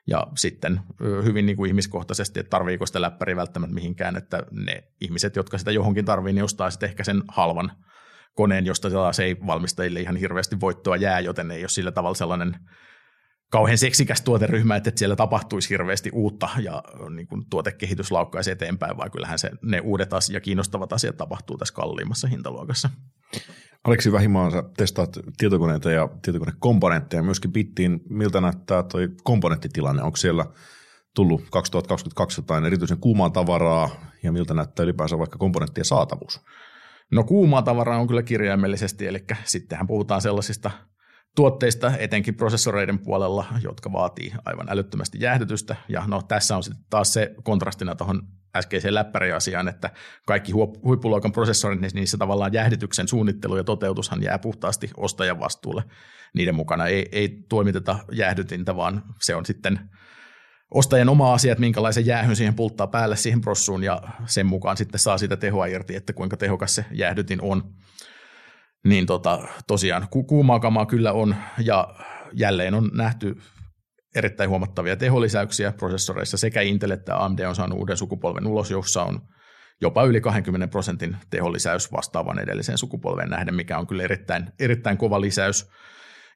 Ja 0.07 0.27
sitten 0.37 0.81
hyvin 1.01 1.47
niin 1.47 1.57
kuin 1.57 1.69
ihmiskohtaisesti, 1.69 2.41
että 2.41 2.51
tarviiko 2.51 2.87
sitä 2.87 3.01
läppäriä 3.01 3.37
välttämättä 3.37 3.75
mihinkään, 3.75 4.17
että 4.17 4.43
ne 4.51 4.85
ihmiset, 5.01 5.37
jotka 5.37 5.59
sitä 5.59 5.71
johonkin 5.71 6.05
tarvii, 6.05 6.33
niin 6.33 6.45
ostaa 6.45 6.71
sitten 6.71 6.89
ehkä 6.89 7.05
sen 7.05 7.23
halvan 7.29 7.73
koneen, 8.35 8.67
josta 8.67 9.13
se 9.13 9.25
ei 9.25 9.37
valmistajille 9.47 10.01
ihan 10.01 10.17
hirveästi 10.17 10.61
voittoa 10.61 10.97
jää, 10.97 11.21
joten 11.21 11.51
ei 11.51 11.63
ole 11.63 11.69
sillä 11.69 11.93
tavalla 11.93 12.15
sellainen 12.15 12.57
kauhean 13.51 13.79
seksikäs 13.79 14.23
tuoteryhmä, 14.23 14.77
että 14.77 14.93
siellä 14.97 15.17
tapahtuisi 15.17 15.71
hirveästi 15.71 16.11
uutta 16.13 16.49
ja 16.63 16.83
niin 17.11 17.27
kuin 17.27 17.45
tuotekehitys 17.51 18.13
laukkaisi 18.13 18.51
eteenpäin, 18.51 18.97
vaan 18.97 19.11
kyllähän 19.11 19.39
se, 19.39 19.51
ne 19.63 19.81
uudet 19.81 20.13
asiat 20.13 20.35
ja 20.35 20.41
kiinnostavat 20.41 20.93
asiat 20.93 21.17
tapahtuu 21.17 21.59
tässä 21.59 21.75
kalliimmassa 21.75 22.29
hintaluokassa. 22.29 22.91
Aleksi 23.85 24.13
Vähimaan, 24.13 24.53
sä 24.53 24.63
testaat 24.77 25.19
tietokoneita 25.37 25.91
ja 25.91 26.09
tietokonekomponentteja 26.23 27.23
myöskin 27.23 27.53
bittiin. 27.53 28.01
Miltä 28.11 28.41
näyttää 28.41 28.83
toi 28.83 29.09
komponenttitilanne? 29.23 30.03
Onko 30.03 30.17
siellä 30.17 30.47
tullut 31.15 31.41
2022 31.51 32.41
jotain 32.41 32.65
erityisen 32.65 32.99
kuumaa 32.99 33.31
tavaraa 33.31 33.91
ja 34.23 34.33
miltä 34.33 34.55
näyttää 34.55 34.85
ylipäänsä 34.85 35.19
vaikka 35.19 35.39
komponenttien 35.39 35.85
saatavuus? 35.85 36.41
No 37.13 37.25
kuumaa 37.25 37.63
tavaraa 37.63 37.99
on 37.99 38.07
kyllä 38.07 38.23
kirjaimellisesti, 38.23 39.07
eli 39.07 39.25
sittenhän 39.45 39.87
puhutaan 39.87 40.23
sellaisista– 40.23 40.71
tuotteista, 41.39 41.93
etenkin 41.99 42.35
prosessoreiden 42.35 42.99
puolella, 42.99 43.45
jotka 43.63 43.93
vaatii 43.93 44.33
aivan 44.45 44.67
älyttömästi 44.71 45.19
jäähdytystä. 45.21 45.77
Ja 45.89 46.05
no, 46.07 46.23
tässä 46.23 46.57
on 46.57 46.63
sitten 46.63 46.85
taas 46.91 47.13
se 47.13 47.35
kontrastina 47.43 47.95
tuohon 47.95 48.23
äskeiseen 48.57 48.95
läppäriasiaan, 48.95 49.69
että 49.69 49.91
kaikki 50.27 50.53
huippuluokan 50.53 51.33
prosessorit, 51.33 51.81
niin 51.81 51.91
niissä 51.95 52.19
tavallaan 52.19 52.53
jäähdytyksen 52.53 53.09
suunnittelu 53.09 53.57
ja 53.57 53.65
toteutushan 53.65 54.23
jää 54.23 54.39
puhtaasti 54.39 54.91
ostajan 54.97 55.41
vastuulle. 55.41 55.83
Niiden 56.35 56.55
mukana 56.55 56.87
ei, 56.87 57.09
ei 57.13 57.29
toimiteta 57.49 57.99
jäähdytintä, 58.13 58.77
vaan 58.77 59.03
se 59.21 59.35
on 59.35 59.47
sitten 59.47 59.81
ostajan 60.71 61.09
oma 61.09 61.35
asia, 61.35 61.53
että 61.53 61.61
minkälaisen 61.61 62.07
jäähyn 62.07 62.37
siihen 62.37 62.55
pulttaa 62.55 62.87
päälle 62.87 63.17
siihen 63.17 63.41
prossuun 63.41 63.85
ja 63.85 64.03
sen 64.27 64.47
mukaan 64.47 64.77
sitten 64.77 65.01
saa 65.01 65.19
sitä 65.19 65.37
tehoa 65.37 65.67
irti, 65.67 65.97
että 65.97 66.13
kuinka 66.13 66.37
tehokas 66.37 66.75
se 66.75 66.85
jäähdytin 66.93 67.43
on 67.43 67.75
niin 68.85 69.07
tota, 69.07 69.49
tosiaan 69.67 70.09
ku- 70.11 70.25
kuumaa 70.25 70.61
kamaa 70.61 70.87
kyllä 70.87 71.13
on, 71.13 71.37
ja 71.59 71.95
jälleen 72.33 72.75
on 72.75 72.91
nähty 72.95 73.37
erittäin 74.15 74.51
huomattavia 74.51 74.97
teholisäyksiä 74.97 75.73
prosessoreissa. 75.73 76.37
Sekä 76.37 76.61
Intel 76.61 76.91
että 76.91 77.25
AMD 77.25 77.39
on 77.39 77.55
saanut 77.55 77.79
uuden 77.79 77.97
sukupolven 77.97 78.47
ulos, 78.47 78.71
jossa 78.71 79.03
on 79.03 79.21
jopa 79.81 80.05
yli 80.05 80.21
20 80.21 80.69
prosentin 80.69 81.17
teholisäys 81.31 81.93
vastaavan 81.93 82.39
edelliseen 82.39 82.79
sukupolven 82.79 83.31
nähden, 83.31 83.55
mikä 83.55 83.79
on 83.79 83.87
kyllä 83.87 84.03
erittäin, 84.03 84.53
erittäin 84.59 84.99
kova 84.99 85.21
lisäys. 85.21 85.71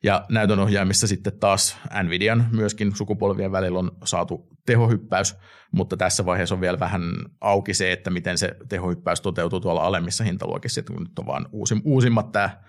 Ja 0.02 0.24
näytönohjaimissa 0.28 1.06
sitten 1.06 1.38
taas 1.38 1.78
Nvidian 2.02 2.48
myöskin 2.52 2.96
sukupolvien 2.96 3.52
välillä 3.52 3.78
on 3.78 3.90
saatu 4.04 4.48
tehohyppäys, 4.66 5.36
mutta 5.72 5.96
tässä 5.96 6.26
vaiheessa 6.26 6.54
on 6.54 6.60
vielä 6.60 6.80
vähän 6.80 7.02
auki 7.40 7.74
se, 7.74 7.92
että 7.92 8.10
miten 8.10 8.38
se 8.38 8.56
tehohyppäys 8.68 9.20
toteutuu 9.20 9.60
tuolla 9.60 9.82
alemmissa 9.82 10.24
hintaluokissa, 10.24 10.80
että 10.80 10.92
kun 10.92 11.02
nyt 11.02 11.18
on 11.18 11.26
vaan 11.26 11.48
uusim, 11.52 11.80
uusimmat 11.84 12.32
tämä 12.32 12.62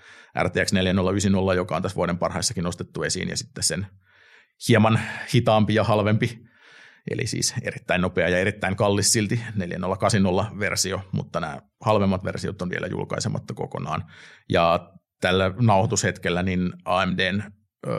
RTX 0.44 0.74
4090, 0.74 1.54
joka 1.54 1.76
on 1.76 1.82
tässä 1.82 1.96
vuoden 1.96 2.18
parhaissakin 2.18 2.64
nostettu 2.64 3.04
esiin, 3.04 3.30
ja 3.30 3.38
sitten 3.38 3.64
sen 3.64 3.88
hieman 4.70 5.00
hitaampi 5.34 5.76
ja 5.76 5.84
halvempi, 5.84 6.46
eli 7.12 7.28
siis 7.28 7.56
erittäin 7.62 8.02
nopea 8.02 8.30
ja 8.30 8.38
erittäin 8.38 8.76
kallis 8.76 9.14
silti 9.14 9.44
4080-versio, 9.58 11.02
mutta 11.12 11.40
nämä 11.40 11.62
halvemmat 11.82 12.24
versiot 12.24 12.62
on 12.62 12.70
vielä 12.70 12.88
julkaisematta 12.88 13.54
kokonaan. 13.54 14.04
Ja 14.50 14.94
tällä 15.24 15.52
nauhoitushetkellä 15.60 16.44
niin 16.44 16.74
AMDn 16.86 17.44
ö, 17.88 17.92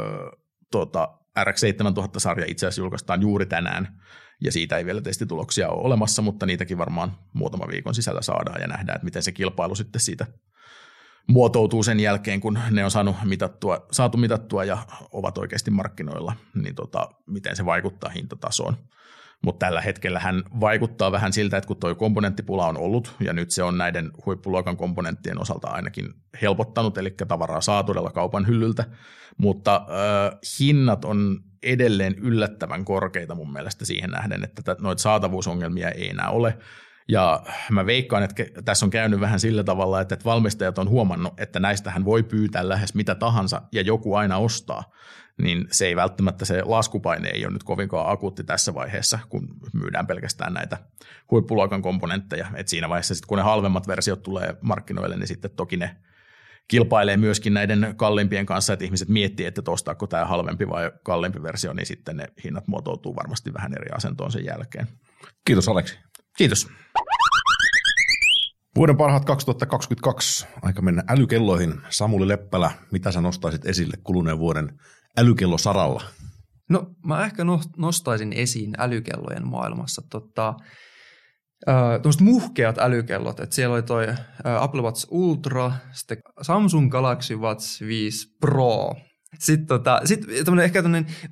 tota, 0.70 1.18
RX 1.44 1.62
7000-sarja 1.62 2.46
itse 2.48 2.66
asiassa 2.66 2.82
julkaistaan 2.82 3.22
juuri 3.22 3.46
tänään, 3.46 4.02
ja 4.40 4.52
siitä 4.52 4.76
ei 4.76 4.84
vielä 4.84 5.00
testituloksia 5.00 5.68
ole 5.68 5.86
olemassa, 5.86 6.22
mutta 6.22 6.46
niitäkin 6.46 6.78
varmaan 6.78 7.18
muutama 7.32 7.68
viikon 7.68 7.94
sisällä 7.94 8.22
saadaan 8.22 8.60
ja 8.60 8.66
nähdään, 8.66 8.96
että 8.96 9.04
miten 9.04 9.22
se 9.22 9.32
kilpailu 9.32 9.74
sitten 9.74 10.00
siitä 10.00 10.26
muotoutuu 11.28 11.82
sen 11.82 12.00
jälkeen, 12.00 12.40
kun 12.40 12.58
ne 12.70 12.84
on 12.84 12.90
saanut 12.90 13.16
mitattua, 13.24 13.86
saatu 13.92 14.18
mitattua 14.18 14.64
ja 14.64 14.78
ovat 15.12 15.38
oikeasti 15.38 15.70
markkinoilla, 15.70 16.36
niin 16.54 16.74
tota, 16.74 17.08
miten 17.26 17.56
se 17.56 17.64
vaikuttaa 17.64 18.10
hintatasoon. 18.10 18.76
Mutta 19.44 19.66
tällä 19.66 19.80
hetkellä 19.80 20.18
hän 20.18 20.42
vaikuttaa 20.60 21.12
vähän 21.12 21.32
siltä, 21.32 21.56
että 21.56 21.68
kun 21.68 21.76
tuo 21.76 21.94
komponenttipula 21.94 22.66
on 22.66 22.76
ollut, 22.76 23.14
ja 23.20 23.32
nyt 23.32 23.50
se 23.50 23.62
on 23.62 23.78
näiden 23.78 24.10
huippuluokan 24.26 24.76
komponenttien 24.76 25.40
osalta 25.40 25.68
ainakin 25.68 26.14
helpottanut, 26.42 26.98
eli 26.98 27.14
tavaraa 27.28 27.60
saa 27.60 27.82
todella 27.82 28.10
kaupan 28.10 28.46
hyllyltä, 28.46 28.84
mutta 29.36 29.76
äh, 29.76 30.38
hinnat 30.60 31.04
on 31.04 31.40
edelleen 31.62 32.14
yllättävän 32.14 32.84
korkeita 32.84 33.34
mun 33.34 33.52
mielestä 33.52 33.84
siihen 33.84 34.10
nähden, 34.10 34.44
että 34.44 34.76
noita 34.80 35.02
saatavuusongelmia 35.02 35.90
ei 35.90 36.10
enää 36.10 36.30
ole, 36.30 36.58
ja 37.08 37.42
mä 37.70 37.86
veikkaan, 37.86 38.22
että 38.22 38.44
tässä 38.64 38.86
on 38.86 38.90
käynyt 38.90 39.20
vähän 39.20 39.40
sillä 39.40 39.64
tavalla, 39.64 40.00
että 40.00 40.18
valmistajat 40.24 40.78
on 40.78 40.88
huomannut, 40.88 41.40
että 41.40 41.60
näistähän 41.60 42.04
voi 42.04 42.22
pyytää 42.22 42.68
lähes 42.68 42.94
mitä 42.94 43.14
tahansa 43.14 43.62
ja 43.72 43.82
joku 43.82 44.14
aina 44.14 44.36
ostaa. 44.36 44.92
Niin 45.42 45.66
se 45.70 45.86
ei 45.86 45.96
välttämättä, 45.96 46.44
se 46.44 46.62
laskupaine 46.62 47.28
ei 47.28 47.44
ole 47.44 47.52
nyt 47.52 47.62
kovinkaan 47.62 48.12
akuutti 48.12 48.44
tässä 48.44 48.74
vaiheessa, 48.74 49.18
kun 49.28 49.48
myydään 49.72 50.06
pelkästään 50.06 50.54
näitä 50.54 50.78
huippuluokan 51.30 51.82
komponentteja. 51.82 52.46
Et 52.54 52.68
siinä 52.68 52.88
vaiheessa 52.88 53.14
sitten 53.14 53.28
kun 53.28 53.38
ne 53.38 53.44
halvemmat 53.44 53.88
versiot 53.88 54.22
tulee 54.22 54.56
markkinoille, 54.60 55.16
niin 55.16 55.28
sitten 55.28 55.50
toki 55.50 55.76
ne 55.76 55.96
kilpailee 56.68 57.16
myöskin 57.16 57.54
näiden 57.54 57.94
kalliimpien 57.96 58.46
kanssa, 58.46 58.72
että 58.72 58.84
ihmiset 58.84 59.08
miettii, 59.08 59.46
että 59.46 59.62
ostaako 59.66 60.06
tämä 60.06 60.24
halvempi 60.24 60.68
vai 60.68 60.92
kalliimpi 61.02 61.42
versio, 61.42 61.72
niin 61.72 61.86
sitten 61.86 62.16
ne 62.16 62.26
hinnat 62.44 62.68
muotoutuu 62.68 63.16
varmasti 63.16 63.54
vähän 63.54 63.72
eri 63.72 63.90
asentoon 63.90 64.32
sen 64.32 64.44
jälkeen. 64.44 64.88
Kiitos 65.44 65.68
Aleksi. 65.68 65.98
Kiitos. 66.36 66.68
Vuoden 68.76 68.96
parhaat 68.96 69.24
2022. 69.24 70.46
Aika 70.62 70.82
mennä 70.82 71.02
älykelloihin. 71.08 71.80
Samuli 71.88 72.28
Leppälä, 72.28 72.70
mitä 72.92 73.12
sä 73.12 73.20
nostaisit 73.20 73.66
esille 73.66 73.96
kuluneen 74.04 74.38
vuoden 74.38 74.78
älykellosaralla? 75.18 76.02
No 76.70 76.86
mä 77.06 77.24
ehkä 77.24 77.44
nostaisin 77.76 78.32
esiin 78.32 78.74
älykellojen 78.78 79.48
maailmassa 79.48 80.02
tota, 80.10 80.54
uh, 81.68 82.22
muhkeat 82.22 82.78
älykellot. 82.78 83.40
Et 83.40 83.52
siellä 83.52 83.74
oli 83.74 83.82
toi 83.82 84.06
Apple 84.60 84.82
Watch 84.82 85.06
Ultra, 85.10 85.72
sitten 85.92 86.18
Samsung 86.42 86.90
Galaxy 86.90 87.36
Watch 87.36 87.80
5 87.80 88.36
Pro. 88.40 88.94
Sitten 89.38 89.66
tota, 89.66 90.00
sit 90.04 90.20
ehkä 90.64 90.82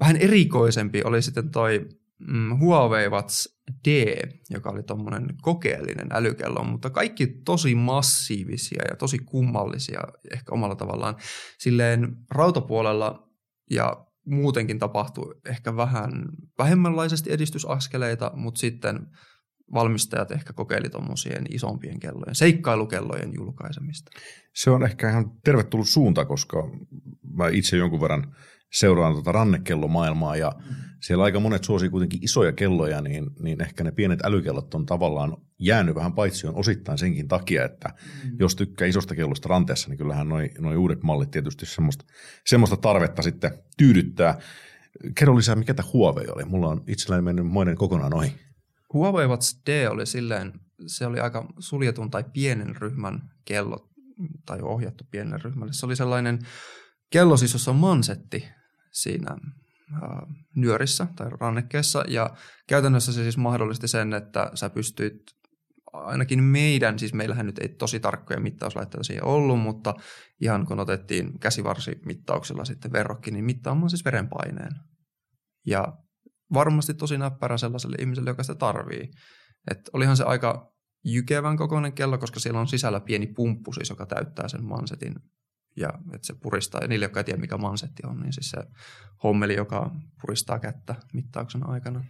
vähän 0.00 0.16
erikoisempi 0.16 1.02
oli 1.04 1.22
sitten 1.22 1.50
toi 1.50 1.88
mm, 2.18 2.58
Huawei 2.58 3.08
Watch 3.08 3.51
D, 3.88 4.16
joka 4.50 4.70
oli 4.70 4.82
tuommoinen 4.82 5.26
kokeellinen 5.42 6.08
älykello, 6.12 6.64
mutta 6.64 6.90
kaikki 6.90 7.26
tosi 7.26 7.74
massiivisia 7.74 8.82
ja 8.90 8.96
tosi 8.96 9.18
kummallisia 9.18 10.00
ehkä 10.32 10.52
omalla 10.52 10.74
tavallaan. 10.74 11.14
Silleen 11.58 12.16
rautapuolella 12.30 13.28
ja 13.70 14.06
muutenkin 14.26 14.78
tapahtui 14.78 15.34
ehkä 15.48 15.76
vähän 15.76 16.12
vähemmänlaisesti 16.58 17.32
edistysaskeleita, 17.32 18.32
mutta 18.34 18.58
sitten 18.58 19.06
valmistajat 19.74 20.30
ehkä 20.30 20.52
kokeili 20.52 20.88
tuommoisien 20.88 21.44
isompien 21.50 22.00
kellojen, 22.00 22.34
seikkailukellojen 22.34 23.32
julkaisemista. 23.34 24.10
Se 24.54 24.70
on 24.70 24.84
ehkä 24.84 25.10
ihan 25.10 25.30
tervetullut 25.44 25.88
suunta, 25.88 26.24
koska 26.24 26.70
mä 27.36 27.48
itse 27.48 27.76
jonkun 27.76 28.00
verran 28.00 28.36
seuraan 28.72 29.12
tuota 29.12 29.32
rannekellomaailmaa 29.32 30.36
ja 30.36 30.52
siellä 31.02 31.24
aika 31.24 31.40
monet 31.40 31.64
suosii 31.64 31.88
kuitenkin 31.88 32.24
isoja 32.24 32.52
kelloja, 32.52 33.00
niin, 33.00 33.30
niin 33.40 33.62
ehkä 33.62 33.84
ne 33.84 33.92
pienet 33.92 34.24
älykellot 34.24 34.74
on 34.74 34.86
tavallaan 34.86 35.36
jäänyt 35.58 35.94
vähän 35.94 36.12
paitsi 36.12 36.46
on 36.46 36.54
osittain 36.54 36.98
senkin 36.98 37.28
takia, 37.28 37.64
että 37.64 37.88
mm. 37.88 38.30
jos 38.38 38.56
tykkää 38.56 38.88
isosta 38.88 39.14
kellosta 39.14 39.48
ranteessa, 39.48 39.88
niin 39.88 39.98
kyllähän 39.98 40.28
noin 40.28 40.50
noi 40.58 40.76
uudet 40.76 41.02
mallit 41.02 41.30
tietysti 41.30 41.66
semmoista, 41.66 42.04
semmoista 42.46 42.76
tarvetta 42.76 43.22
sitten 43.22 43.50
tyydyttää. 43.76 44.38
Kerro 45.18 45.36
lisää, 45.36 45.56
mikä 45.56 45.74
tämä 45.74 45.88
Huawei 45.92 46.26
oli? 46.28 46.44
Mulla 46.44 46.68
on 46.68 46.84
itselläni 46.86 47.22
mennyt 47.22 47.46
moinen 47.46 47.76
kokonaan 47.76 48.14
ohi. 48.14 48.34
Huawei 48.92 49.26
Watch 49.26 49.62
D 49.66 49.86
oli 49.90 50.06
silleen, 50.06 50.52
se 50.86 51.06
oli 51.06 51.20
aika 51.20 51.52
suljetun 51.58 52.10
tai 52.10 52.24
pienen 52.32 52.76
ryhmän 52.76 53.20
kello, 53.44 53.88
tai 54.46 54.58
ohjattu 54.62 55.04
pienelle 55.10 55.38
ryhmälle. 55.44 55.72
Se 55.72 55.86
oli 55.86 55.96
sellainen 55.96 56.38
kello 57.10 57.36
siis, 57.36 57.52
jossa 57.52 57.70
on 57.70 57.76
mansetti, 57.76 58.48
siinä 58.92 59.36
nyörissä 60.56 61.06
tai 61.16 61.30
rannekkeessa. 61.40 62.04
Ja 62.08 62.30
käytännössä 62.68 63.12
se 63.12 63.22
siis 63.22 63.36
mahdollisti 63.36 63.88
sen, 63.88 64.12
että 64.12 64.50
sä 64.54 64.70
pystyit 64.70 65.22
ainakin 65.92 66.42
meidän, 66.42 66.98
siis 66.98 67.14
meillähän 67.14 67.46
nyt 67.46 67.58
ei 67.58 67.68
tosi 67.68 68.00
tarkkoja 68.00 68.40
mittauslaitteita 68.40 69.04
siihen 69.04 69.24
ollut, 69.24 69.60
mutta 69.60 69.94
ihan 70.40 70.66
kun 70.66 70.80
otettiin 70.80 71.38
käsivarsimittauksella 71.38 72.64
sitten 72.64 72.92
verrokki, 72.92 73.30
niin 73.30 73.44
mittaamaan 73.44 73.90
siis 73.90 74.04
verenpaineen. 74.04 74.72
Ja 75.66 75.92
varmasti 76.54 76.94
tosi 76.94 77.18
näppärä 77.18 77.58
sellaiselle 77.58 77.96
ihmiselle, 78.00 78.30
joka 78.30 78.42
sitä 78.42 78.54
tarvii. 78.54 79.10
Et 79.70 79.90
olihan 79.92 80.16
se 80.16 80.24
aika 80.24 80.72
jykevän 81.04 81.56
kokoinen 81.56 81.92
kello, 81.92 82.18
koska 82.18 82.40
siellä 82.40 82.60
on 82.60 82.68
sisällä 82.68 83.00
pieni 83.00 83.26
pumppu 83.26 83.72
siis, 83.72 83.90
joka 83.90 84.06
täyttää 84.06 84.48
sen 84.48 84.64
mansetin 84.64 85.14
ja 85.76 85.88
että 86.14 86.26
se 86.26 86.34
puristaa, 86.34 86.80
ja 86.80 86.88
niille, 86.88 87.04
jotka 87.04 87.20
ei 87.20 87.24
tiedä 87.24 87.40
mikä 87.40 87.58
mansetti 87.58 88.02
on, 88.06 88.20
niin 88.20 88.32
siis 88.32 88.50
se 88.50 88.58
hommeli, 89.22 89.54
joka 89.54 89.90
puristaa 90.20 90.58
kättä 90.58 90.94
mittauksen 91.12 91.68
aikana. 91.68 92.04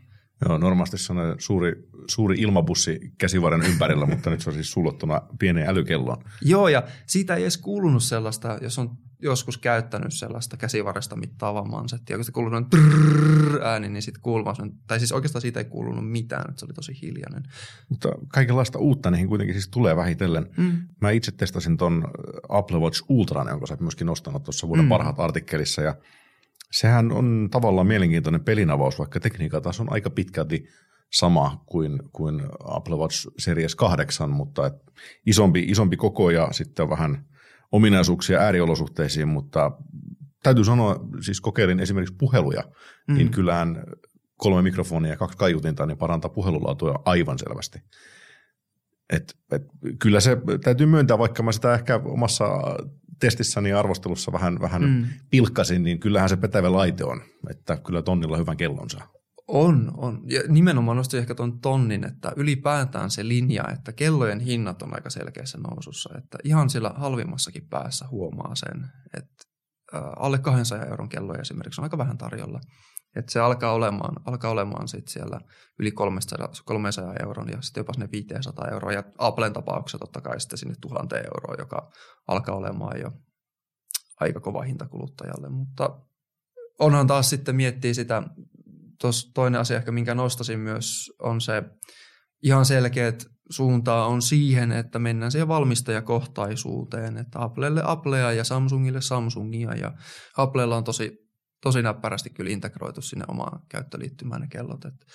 Joo, 0.48 0.58
normaalisti 0.58 0.98
se 0.98 1.12
on 1.12 1.18
suuri, 1.38 1.88
suuri 2.06 2.40
ilmabussi 2.40 3.12
käsivarren 3.18 3.62
ympärillä, 3.62 4.06
mutta 4.14 4.30
nyt 4.30 4.40
se 4.40 4.50
on 4.50 4.54
siis 4.54 4.72
sullottuna 4.72 5.20
pieneen 5.38 5.68
älykelloon. 5.68 6.24
Joo, 6.42 6.68
ja 6.68 6.82
siitä 7.06 7.34
ei 7.34 7.42
edes 7.42 7.58
kuulunut 7.58 8.02
sellaista, 8.02 8.58
jos 8.60 8.78
on 8.78 8.96
joskus 9.22 9.58
käyttänyt 9.58 10.12
sellaista 10.12 10.56
käsivarresta 10.56 11.16
mittaavaa 11.16 11.64
mansettia, 11.64 12.16
kun 12.16 12.24
se 12.24 12.32
kuuluu 12.32 12.50
noin 12.50 12.66
ääni, 13.62 13.88
niin 13.88 14.02
sitten 14.02 14.22
kuuluu 14.22 14.46
tai 14.86 14.98
siis 14.98 15.12
oikeastaan 15.12 15.42
siitä 15.42 15.60
ei 15.60 15.64
kuulunut 15.64 16.10
mitään, 16.10 16.50
että 16.50 16.60
se 16.60 16.66
oli 16.66 16.72
tosi 16.72 16.98
hiljainen. 17.02 17.42
Mutta 17.88 18.08
kaikenlaista 18.28 18.78
uutta 18.78 19.10
niihin 19.10 19.28
kuitenkin 19.28 19.54
siis 19.54 19.68
tulee 19.68 19.96
vähitellen. 19.96 20.50
Mm. 20.56 20.78
Mä 21.00 21.10
itse 21.10 21.32
testasin 21.32 21.76
ton 21.76 22.04
Apple 22.48 22.78
Watch 22.78 23.04
Ultra, 23.08 23.50
jonka 23.50 23.66
sä 23.66 23.76
myöskin 23.80 24.06
nostanut 24.06 24.44
tuossa 24.44 24.68
vuoden 24.68 24.84
mm. 24.84 24.88
parhaat 24.88 25.20
artikkelissa, 25.20 25.82
ja 25.82 25.94
sehän 26.72 27.12
on 27.12 27.48
tavallaan 27.50 27.86
mielenkiintoinen 27.86 28.44
pelinavaus, 28.44 28.98
vaikka 28.98 29.20
tekniikan 29.20 29.62
taas 29.62 29.80
on 29.80 29.92
aika 29.92 30.10
pitkälti 30.10 30.64
sama 31.12 31.62
kuin, 31.66 32.02
kuin 32.12 32.42
Apple 32.64 32.96
Watch 32.96 33.28
Series 33.38 33.74
8, 33.74 34.30
mutta 34.30 34.66
et 34.66 34.74
isompi, 35.26 35.64
isompi 35.68 35.96
koko 35.96 36.30
ja 36.30 36.48
sitten 36.52 36.90
vähän 36.90 37.24
ominaisuuksia 37.72 38.40
ääriolosuhteisiin, 38.40 39.28
mutta 39.28 39.70
täytyy 40.42 40.64
sanoa, 40.64 41.08
siis 41.20 41.40
kokeilin 41.40 41.80
esimerkiksi 41.80 42.14
puheluja, 42.18 42.64
mm. 43.08 43.14
niin 43.14 43.30
kyllähän 43.30 43.84
kolme 44.36 44.62
mikrofonia 44.62 45.10
ja 45.10 45.16
kaksi 45.16 45.38
kaiutinta 45.38 45.86
niin 45.86 45.98
parantaa 45.98 46.30
puhelulaatua 46.30 47.02
aivan 47.04 47.38
selvästi. 47.38 47.78
Et, 49.12 49.36
et, 49.52 49.62
kyllä 49.98 50.20
se 50.20 50.36
täytyy 50.64 50.86
myöntää, 50.86 51.18
vaikka 51.18 51.42
mä 51.42 51.52
sitä 51.52 51.74
ehkä 51.74 52.00
omassa 52.04 52.44
testissäni 53.20 53.70
ja 53.70 53.78
arvostelussa 53.78 54.32
vähän, 54.32 54.60
vähän 54.60 54.82
mm. 54.82 55.04
pilkkasin, 55.30 55.82
niin 55.82 56.00
kyllähän 56.00 56.28
se 56.28 56.36
petävä 56.36 56.72
laite 56.72 57.04
on, 57.04 57.20
että 57.50 57.76
kyllä 57.76 58.02
tonnilla 58.02 58.36
hyvän 58.36 58.56
kellon 58.56 58.90
saa. 58.90 59.12
On, 59.54 59.92
on. 59.96 60.22
Ja 60.26 60.42
nimenomaan 60.48 60.96
nostin 60.96 61.20
ehkä 61.20 61.34
tuon 61.34 61.60
tonnin, 61.60 62.04
että 62.04 62.32
ylipäätään 62.36 63.10
se 63.10 63.28
linja, 63.28 63.64
että 63.72 63.92
kellojen 63.92 64.40
hinnat 64.40 64.82
on 64.82 64.94
aika 64.94 65.10
selkeässä 65.10 65.58
nousussa. 65.58 66.10
Että 66.18 66.38
ihan 66.44 66.70
sillä 66.70 66.90
halvimmassakin 66.96 67.68
päässä 67.68 68.08
huomaa 68.10 68.54
sen, 68.54 68.86
että 69.16 69.44
alle 70.16 70.38
200 70.38 70.86
euron 70.86 71.08
kelloja 71.08 71.40
esimerkiksi 71.40 71.80
on 71.80 71.82
aika 71.82 71.98
vähän 71.98 72.18
tarjolla. 72.18 72.60
Että 73.16 73.32
se 73.32 73.40
alkaa 73.40 73.72
olemaan, 73.72 74.14
alkaa 74.24 74.50
olemaan 74.50 74.88
sit 74.88 75.08
siellä 75.08 75.40
yli 75.78 75.90
300, 75.90 76.48
300 76.64 77.14
euron 77.22 77.48
ja 77.48 77.62
sitten 77.62 77.80
jopa 77.80 77.92
sinne 77.92 78.08
500 78.12 78.68
euroa. 78.68 78.92
Ja 78.92 79.02
Applen 79.18 79.52
tapauksessa 79.52 79.98
totta 79.98 80.20
kai 80.20 80.40
sitten 80.40 80.58
sinne 80.58 80.74
1000 80.80 81.12
euroa, 81.12 81.54
joka 81.58 81.90
alkaa 82.28 82.56
olemaan 82.56 83.00
jo 83.00 83.12
aika 84.20 84.40
kova 84.40 84.62
hinta 84.62 84.88
kuluttajalle. 84.88 85.48
Mutta 85.48 86.00
onhan 86.78 87.06
taas 87.06 87.30
sitten 87.30 87.56
miettiä 87.56 87.94
sitä 87.94 88.22
Tuossa 89.02 89.30
toinen 89.34 89.60
asia 89.60 89.76
ehkä, 89.76 89.92
minkä 89.92 90.14
nostasin 90.14 90.60
myös, 90.60 91.12
on 91.22 91.40
se 91.40 91.62
ihan 92.42 92.64
selkeät 92.64 93.24
suuntaa 93.50 94.06
on 94.06 94.22
siihen, 94.22 94.72
että 94.72 94.98
mennään 94.98 95.32
siihen 95.32 95.48
valmistajakohtaisuuteen, 95.48 97.16
että 97.16 97.42
Applelle 97.42 97.82
Applea 97.84 98.32
ja 98.32 98.44
Samsungille 98.44 99.00
Samsungia 99.00 99.74
ja 99.74 99.92
Applella 100.36 100.76
on 100.76 100.84
tosi, 100.84 101.12
tosi 101.62 101.82
näppärästi 101.82 102.30
kyllä 102.30 102.50
integroitu 102.50 103.02
sinne 103.02 103.24
omaan 103.28 103.60
käyttöliittymään 103.68 104.40
ne 104.40 104.48
kellot. 104.48 104.84
Että 104.84 105.06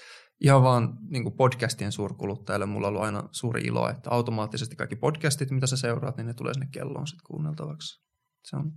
ihan 0.44 0.64
vaan 0.64 0.98
niin 1.10 1.38
podcastien 1.38 1.92
suurkuluttajalle 1.92 2.66
mulla 2.66 2.88
on 2.88 2.90
ollut 2.90 3.06
aina 3.06 3.30
suuri 3.32 3.62
ilo, 3.62 3.90
että 3.90 4.10
automaattisesti 4.10 4.76
kaikki 4.76 4.96
podcastit, 4.96 5.52
mitä 5.52 5.68
sä 5.68 5.78
seuraat, 5.78 6.18
niin 6.18 6.28
ne 6.28 6.34
tulee 6.34 6.54
sinne 6.54 6.68
kelloon 6.72 7.08
sitten 7.08 7.28
kuunneltavaksi. 7.28 8.04
Se 8.44 8.56
on 8.56 8.72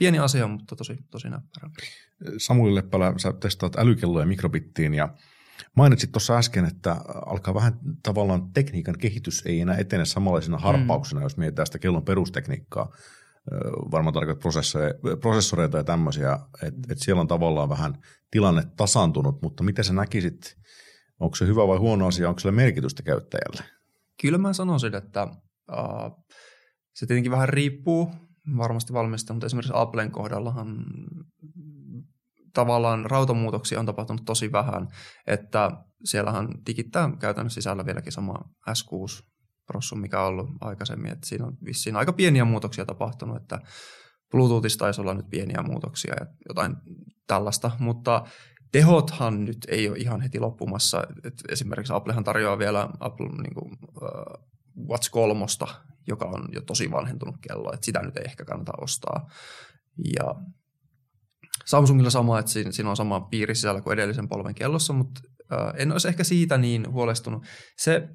pieni 0.00 0.18
asia, 0.18 0.48
mutta 0.48 0.76
tosi, 0.76 0.98
tosi 1.10 1.28
näppärä. 1.28 1.70
Samuli 2.38 2.74
Leppälä, 2.74 3.14
sä 3.16 3.32
testaat 3.32 3.78
älykelloja 3.78 4.26
mikrobittiin 4.26 4.94
ja 4.94 5.14
mainitsit 5.76 6.12
tuossa 6.12 6.38
äsken, 6.38 6.64
että 6.64 6.96
alkaa 7.26 7.54
vähän 7.54 7.72
tavallaan 8.02 8.52
tekniikan 8.52 8.98
kehitys 8.98 9.42
ei 9.46 9.60
enää 9.60 9.76
etene 9.76 10.04
samanlaisena 10.04 10.58
harppauksena, 10.58 11.20
mm. 11.20 11.24
jos 11.24 11.36
mietitään 11.36 11.66
sitä 11.66 11.78
kellon 11.78 12.04
perustekniikkaa. 12.04 12.92
Varmaan 13.90 14.14
tarkoittaa 14.14 14.52
prosessoreita 15.20 15.76
ja 15.76 15.84
tämmöisiä, 15.84 16.38
että 16.62 16.80
et 16.92 16.98
siellä 16.98 17.20
on 17.20 17.28
tavallaan 17.28 17.68
vähän 17.68 17.94
tilanne 18.30 18.62
tasantunut, 18.76 19.42
mutta 19.42 19.62
miten 19.62 19.84
sä 19.84 19.92
näkisit 19.92 20.60
Onko 21.20 21.36
se 21.36 21.46
hyvä 21.46 21.68
vai 21.68 21.78
huono 21.78 22.06
asia, 22.06 22.28
onko 22.28 22.40
sillä 22.40 22.52
merkitystä 22.52 23.02
käyttäjälle? 23.02 23.64
Kyllä 24.22 24.38
mä 24.38 24.52
sanoisin, 24.52 24.94
että 24.94 25.22
uh, 25.24 26.24
se 26.92 27.06
tietenkin 27.06 27.32
vähän 27.32 27.48
riippuu 27.48 28.10
varmasti 28.56 28.92
valmista, 28.92 29.32
mutta 29.32 29.46
esimerkiksi 29.46 29.72
Applen 29.74 30.10
kohdallahan 30.10 30.84
tavallaan 32.54 33.10
rautamuutoksia 33.10 33.80
on 33.80 33.86
tapahtunut 33.86 34.24
tosi 34.24 34.52
vähän, 34.52 34.88
että 35.26 35.70
siellähän 36.04 36.48
digittää 36.66 37.10
käytännössä 37.18 37.60
sisällä 37.60 37.86
vieläkin 37.86 38.12
sama 38.12 38.34
S6 38.70 39.26
prossu, 39.66 39.96
mikä 39.96 40.20
on 40.20 40.26
ollut 40.26 40.48
aikaisemmin, 40.60 41.12
että 41.12 41.26
siinä 41.26 41.46
on 41.46 41.56
vissiin 41.64 41.96
aika 41.96 42.12
pieniä 42.12 42.44
muutoksia 42.44 42.86
tapahtunut, 42.86 43.36
että 43.36 43.58
Bluetoothissa 44.30 44.78
taisi 44.78 45.00
olla 45.00 45.14
nyt 45.14 45.30
pieniä 45.30 45.62
muutoksia 45.62 46.14
ja 46.20 46.26
jotain 46.48 46.76
tällaista, 47.26 47.70
mutta 47.78 48.24
tehothan 48.72 49.44
nyt 49.44 49.58
ei 49.68 49.88
ole 49.88 49.98
ihan 49.98 50.20
heti 50.20 50.40
loppumassa. 50.40 51.02
Et 51.24 51.34
esimerkiksi 51.48 51.92
Applehan 51.92 52.24
tarjoaa 52.24 52.58
vielä 52.58 52.88
Apple 53.00 53.28
niin 53.28 53.54
kuin, 53.54 53.72
uh, 53.72 54.88
Watch 54.88 55.10
3, 55.10 55.44
joka 56.06 56.24
on 56.24 56.48
jo 56.52 56.60
tosi 56.60 56.90
vanhentunut 56.90 57.36
kello, 57.48 57.72
että 57.72 57.86
sitä 57.86 58.02
nyt 58.02 58.16
ei 58.16 58.24
ehkä 58.26 58.44
kannata 58.44 58.72
ostaa. 58.80 59.26
Ja 60.18 60.34
Samsungilla 61.66 62.10
sama, 62.10 62.38
että 62.38 62.50
siinä, 62.50 62.72
siinä 62.72 62.90
on 62.90 62.96
sama 62.96 63.20
piiri 63.20 63.54
sisällä 63.54 63.80
kuin 63.80 63.94
edellisen 63.94 64.28
polven 64.28 64.54
kellossa, 64.54 64.92
mutta 64.92 65.20
uh, 65.52 65.80
en 65.80 65.92
olisi 65.92 66.08
ehkä 66.08 66.24
siitä 66.24 66.58
niin 66.58 66.92
huolestunut. 66.92 67.44
Se, 67.76 68.08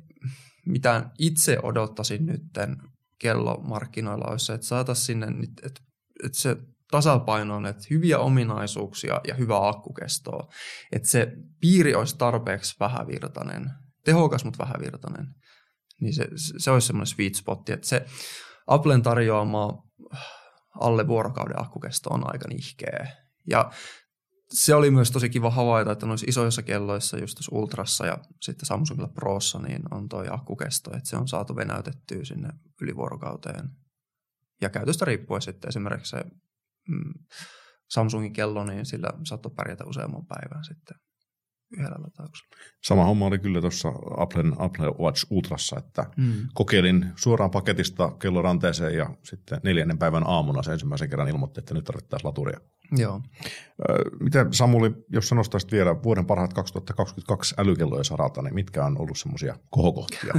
mitä 0.66 1.10
itse 1.20 1.58
odottaisin 1.64 2.26
nytten 2.26 2.78
kellomarkkinoilla, 3.20 4.32
olisi 4.32 4.46
se, 4.46 4.54
että 4.54 4.68
saataisiin 4.68 5.06
sinne, 5.06 5.28
että, 5.64 5.82
että 6.24 6.38
se 6.38 6.58
tasapaino 6.92 7.56
on, 7.56 7.66
että 7.66 7.84
hyviä 7.90 8.20
ominaisuuksia 8.20 9.22
ja 9.28 9.34
hyvää 9.34 9.68
akkukestoa. 9.68 10.48
Että 10.92 11.08
se 11.08 11.32
piiri 11.62 11.96
olisi 11.96 12.18
tarpeeksi 12.18 12.76
vähävirtainen, 12.80 13.70
tehokas, 14.06 14.46
mutta 14.46 14.64
vähävirtainen. 14.64 15.26
Niin 16.02 16.14
se, 16.14 16.28
se 16.58 16.72
olisi 16.72 16.88
semmoinen 16.88 17.08
sweet 17.08 17.36
spot, 17.36 17.70
että 17.70 17.88
se 17.88 18.06
Applen 18.68 19.02
tarjoama 19.02 19.84
alle 20.80 21.08
vuorokauden 21.08 21.62
akkukesto 21.62 22.10
on 22.10 22.34
aika 22.34 22.48
nihkeä. 22.50 23.08
Ja 23.50 23.72
se 24.50 24.76
oli 24.76 24.92
myös 24.92 25.12
tosi 25.12 25.30
kiva 25.30 25.50
havaita, 25.50 25.92
että 25.92 26.06
noissa 26.06 26.26
isoissa 26.30 26.64
kelloissa, 26.64 27.18
just 27.18 27.36
tuossa 27.36 27.56
Ultrassa 27.56 28.06
ja 28.06 28.18
sitten 28.42 28.66
Samsungilla 28.66 29.08
Prossa, 29.08 29.60
niin 29.60 29.82
on 29.94 30.10
toi 30.10 30.26
akkukesto, 30.32 30.98
että 30.98 31.10
se 31.10 31.18
on 31.18 31.28
saatu 31.28 31.56
venäytettyä 31.56 32.24
sinne 32.24 32.50
yli 32.82 32.96
vuorokauteen. 32.96 33.70
Ja 34.62 34.70
käytöstä 34.70 35.06
riippuen 35.06 35.42
sitten 35.42 35.70
esimerkiksi 35.70 36.10
se 36.10 36.24
mm, 36.90 37.14
Samsungin 37.90 38.34
kello, 38.34 38.64
niin 38.64 38.86
sillä 38.86 39.10
saattoi 39.24 39.52
pärjätä 39.56 39.86
useamman 39.86 40.26
päivän 40.26 40.64
sitten 40.64 40.98
yhdellä 41.72 41.98
latauksella. 42.04 42.56
Sama 42.84 43.06
homma 43.06 43.26
oli 43.26 43.40
kyllä 43.40 43.62
tuossa 43.62 43.92
Applen 44.18 44.54
Apple 44.58 44.92
Watch 45.00 45.26
Ultrassa, 45.30 45.78
että 45.80 46.06
mm. 46.18 46.34
kokeilin 46.54 47.06
suoraan 47.16 47.52
paketista 47.52 48.12
kello 48.12 48.42
ranteeseen 48.42 48.98
ja 48.98 49.10
sitten 49.24 49.60
neljännen 49.64 49.98
päivän 49.98 50.28
aamuna 50.28 50.64
se 50.64 50.72
ensimmäisen 50.72 51.10
kerran 51.10 51.28
ilmoitti, 51.28 51.60
että 51.60 51.74
nyt 51.74 51.84
tarvittaisiin 51.84 52.28
laturia. 52.28 52.60
Joo. 52.92 53.22
Miten 54.20 54.54
Samuli, 54.54 54.92
jos 55.10 55.30
sä 55.30 55.36
nostaisit 55.36 55.72
vielä 55.72 56.04
vuoden 56.04 56.26
parhaat 56.26 56.54
2022 56.54 57.56
älykellojen 57.58 58.06
saralta, 58.06 58.42
niin 58.42 58.56
mitkä 58.56 58.86
on 58.86 59.02
ollut 59.02 59.18
semmoisia 59.18 59.56
kohokohtia? 59.70 60.34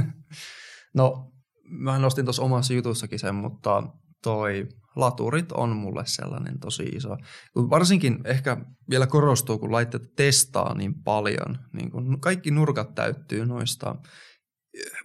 no, 0.95 1.31
mä 1.69 1.99
nostin 1.99 2.25
tuossa 2.25 2.43
omassa 2.43 2.73
jutussakin 2.73 3.19
sen, 3.19 3.35
mutta 3.35 3.83
toi 4.23 4.67
laturit 4.95 5.51
on 5.51 5.75
mulle 5.75 6.03
sellainen 6.05 6.59
tosi 6.59 6.83
iso. 6.83 7.17
Varsinkin 7.55 8.19
ehkä 8.25 8.57
vielä 8.89 9.07
korostuu, 9.07 9.57
kun 9.57 9.71
laitteet 9.71 10.15
testaa 10.15 10.73
niin 10.73 11.03
paljon. 11.03 11.59
Niin 11.73 11.91
kun 11.91 12.21
kaikki 12.21 12.51
nurkat 12.51 12.95
täyttyy 12.95 13.45
noista 13.45 13.95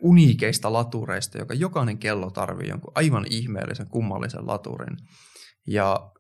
uniikeista 0.01 0.73
latureista, 0.73 1.39
joka 1.39 1.55
jokainen 1.55 1.99
kello 1.99 2.31
tarvii 2.31 2.69
jonkun 2.69 2.93
aivan 2.95 3.27
ihmeellisen, 3.31 3.89
kummallisen 3.89 4.47
laturin. 4.47 4.97
Ja 5.67 6.11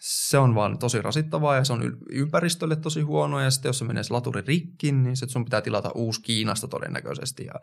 se 0.00 0.38
on 0.38 0.54
vaan 0.54 0.78
tosi 0.78 1.02
rasittavaa 1.02 1.56
ja 1.56 1.64
se 1.64 1.72
on 1.72 1.96
ympäristölle 2.10 2.76
tosi 2.76 3.00
huono 3.00 3.40
ja 3.40 3.50
sitten 3.50 3.68
jos 3.68 3.78
se 3.78 3.84
menee 3.84 4.02
se 4.02 4.12
laturi 4.14 4.40
rikki, 4.40 4.92
niin 4.92 5.16
sitten 5.16 5.32
sun 5.32 5.44
pitää 5.44 5.60
tilata 5.60 5.90
uusi 5.94 6.22
Kiinasta 6.22 6.68
todennäköisesti 6.68 7.44
ja 7.44 7.54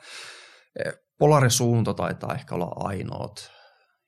e, 0.85 0.91
Polaris-suunta 1.17 1.93
taitaa 1.93 2.33
ehkä 2.33 2.55
olla 2.55 2.71
ainoat 2.75 3.51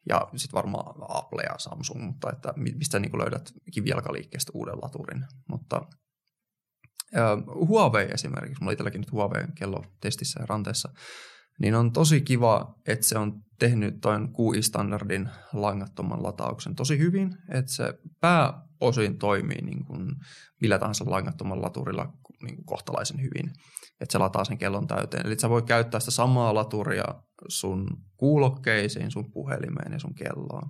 ja 0.09 0.27
sitten 0.35 0.57
varmaan 0.57 0.95
Apple 1.09 1.43
ja 1.43 1.57
Samsung, 1.57 2.03
mutta 2.05 2.29
että 2.31 2.53
mistä 2.55 2.99
niin 2.99 3.17
löydät 3.17 3.53
kivijalkaliikkeestä 3.73 4.51
uuden 4.55 4.77
laturin. 4.81 5.25
Mutta 5.49 5.81
uh, 7.15 7.67
Huawei 7.67 8.07
esimerkiksi, 8.13 8.61
mulla 8.61 8.71
itselläkin 8.71 9.01
nyt 9.01 9.11
Huawei 9.11 9.43
kello 9.55 9.85
testissä 10.01 10.39
ja 10.39 10.45
ranteessa, 10.45 10.89
niin 11.59 11.75
on 11.75 11.91
tosi 11.91 12.21
kiva, 12.21 12.75
että 12.87 13.05
se 13.05 13.17
on 13.17 13.41
tehnyt 13.59 14.01
tuon 14.01 14.33
QI-standardin 14.33 15.29
langattoman 15.53 16.23
latauksen 16.23 16.75
tosi 16.75 16.97
hyvin, 16.97 17.37
että 17.49 17.71
se 17.71 17.93
pääosin 18.19 19.17
toimii 19.17 19.61
niin 19.61 19.85
kuin 19.85 20.11
millä 20.61 20.79
tahansa 20.79 21.05
langattoman 21.07 21.61
laturilla 21.61 22.13
niin 22.43 22.55
kuin 22.55 22.65
kohtalaisen 22.65 23.21
hyvin, 23.21 23.53
että 24.03 24.11
se 24.11 24.17
lataa 24.17 24.45
sen 24.45 24.57
kellon 24.57 24.87
täyteen. 24.87 25.27
Eli 25.27 25.39
sä 25.39 25.49
voi 25.49 25.61
käyttää 25.61 25.99
sitä 25.99 26.11
samaa 26.11 26.53
laturia 26.53 27.05
sun 27.47 27.87
kuulokkeisiin, 28.17 29.11
sun 29.11 29.31
puhelimeen 29.31 29.93
ja 29.93 29.99
sun 29.99 30.15
kelloon. 30.15 30.69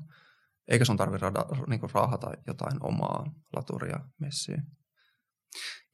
Eikä 0.67 0.85
sun 0.85 0.97
tarvitse 0.97 1.25
rada, 1.25 1.45
niin 1.67 1.79
raahata 1.93 2.31
jotain 2.47 2.77
omaa 2.83 3.25
laturia 3.55 3.99
messiin. 4.19 4.61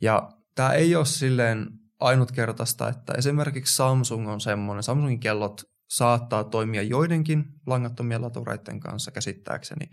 Ja 0.02 0.30
tämä 0.56 0.74
ei 0.74 0.96
ole 0.96 1.06
silleen 1.06 1.68
ainutkertaista, 2.00 2.90
että 2.90 3.14
esimerkiksi 3.14 3.76
Samsung 3.76 4.30
on 4.30 4.42
semmoinen, 4.42 4.84
Samsungin 4.84 5.20
kellot 5.20 5.62
saattaa 5.90 6.44
toimia 6.44 6.82
joidenkin 6.82 7.46
langattomien 7.68 8.22
latureiden 8.22 8.80
kanssa 8.80 9.12
käsittääkseni, 9.12 9.86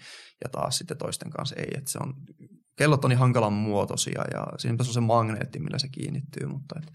ja 0.44 0.50
taas 0.52 0.78
sitten 0.78 0.98
toisten 0.98 1.30
kanssa 1.30 1.56
ei, 1.56 1.68
että 1.76 1.90
se 1.90 1.98
on, 2.02 2.14
kellot 2.76 3.04
on 3.04 3.08
niin 3.08 3.18
hankalan 3.18 3.52
muotoisia, 3.52 4.24
ja 4.34 4.46
siinä 4.58 4.76
on 4.80 4.84
se 4.84 5.00
magneetti, 5.00 5.58
millä 5.58 5.78
se 5.78 5.88
kiinnittyy, 5.88 6.46
mutta 6.46 6.74
et, 6.78 6.92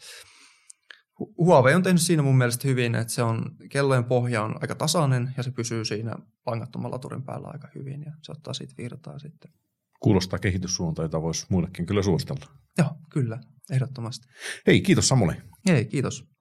Huawei 1.38 1.76
on 1.76 1.84
tehnyt 1.84 2.02
siinä 2.02 2.24
mun 2.24 2.38
mielestä 2.38 2.67
hyvin, 2.67 2.96
että 2.96 3.13
se 3.13 3.24
on, 3.24 3.46
kellojen 3.70 4.04
pohja 4.04 4.44
on 4.44 4.56
aika 4.62 4.76
tasainen 4.76 5.34
ja 5.38 5.44
se 5.44 5.52
pysyy 5.52 5.86
siinä 5.86 6.15
langattoman 6.46 6.91
laturin 6.91 7.24
päällä 7.24 7.48
aika 7.48 7.67
hyvin 7.76 8.04
ja 8.06 8.12
se 8.22 8.32
ottaa 8.32 8.54
siitä 8.54 8.74
virtaa 8.78 9.20
sitten. 9.20 9.52
Kuulostaa 10.00 10.39
kehityssuunta, 10.39 11.02
jota 11.02 11.22
voisi 11.22 11.46
muillekin 11.50 11.86
kyllä 11.86 12.04
suositella. 12.04 12.46
Joo, 12.78 12.89
kyllä, 13.10 13.39
ehdottomasti. 13.72 14.28
Hei, 14.67 14.82
kiitos 14.82 15.08
Samuli. 15.08 15.34
Hei, 15.67 15.86
kiitos. 15.86 16.32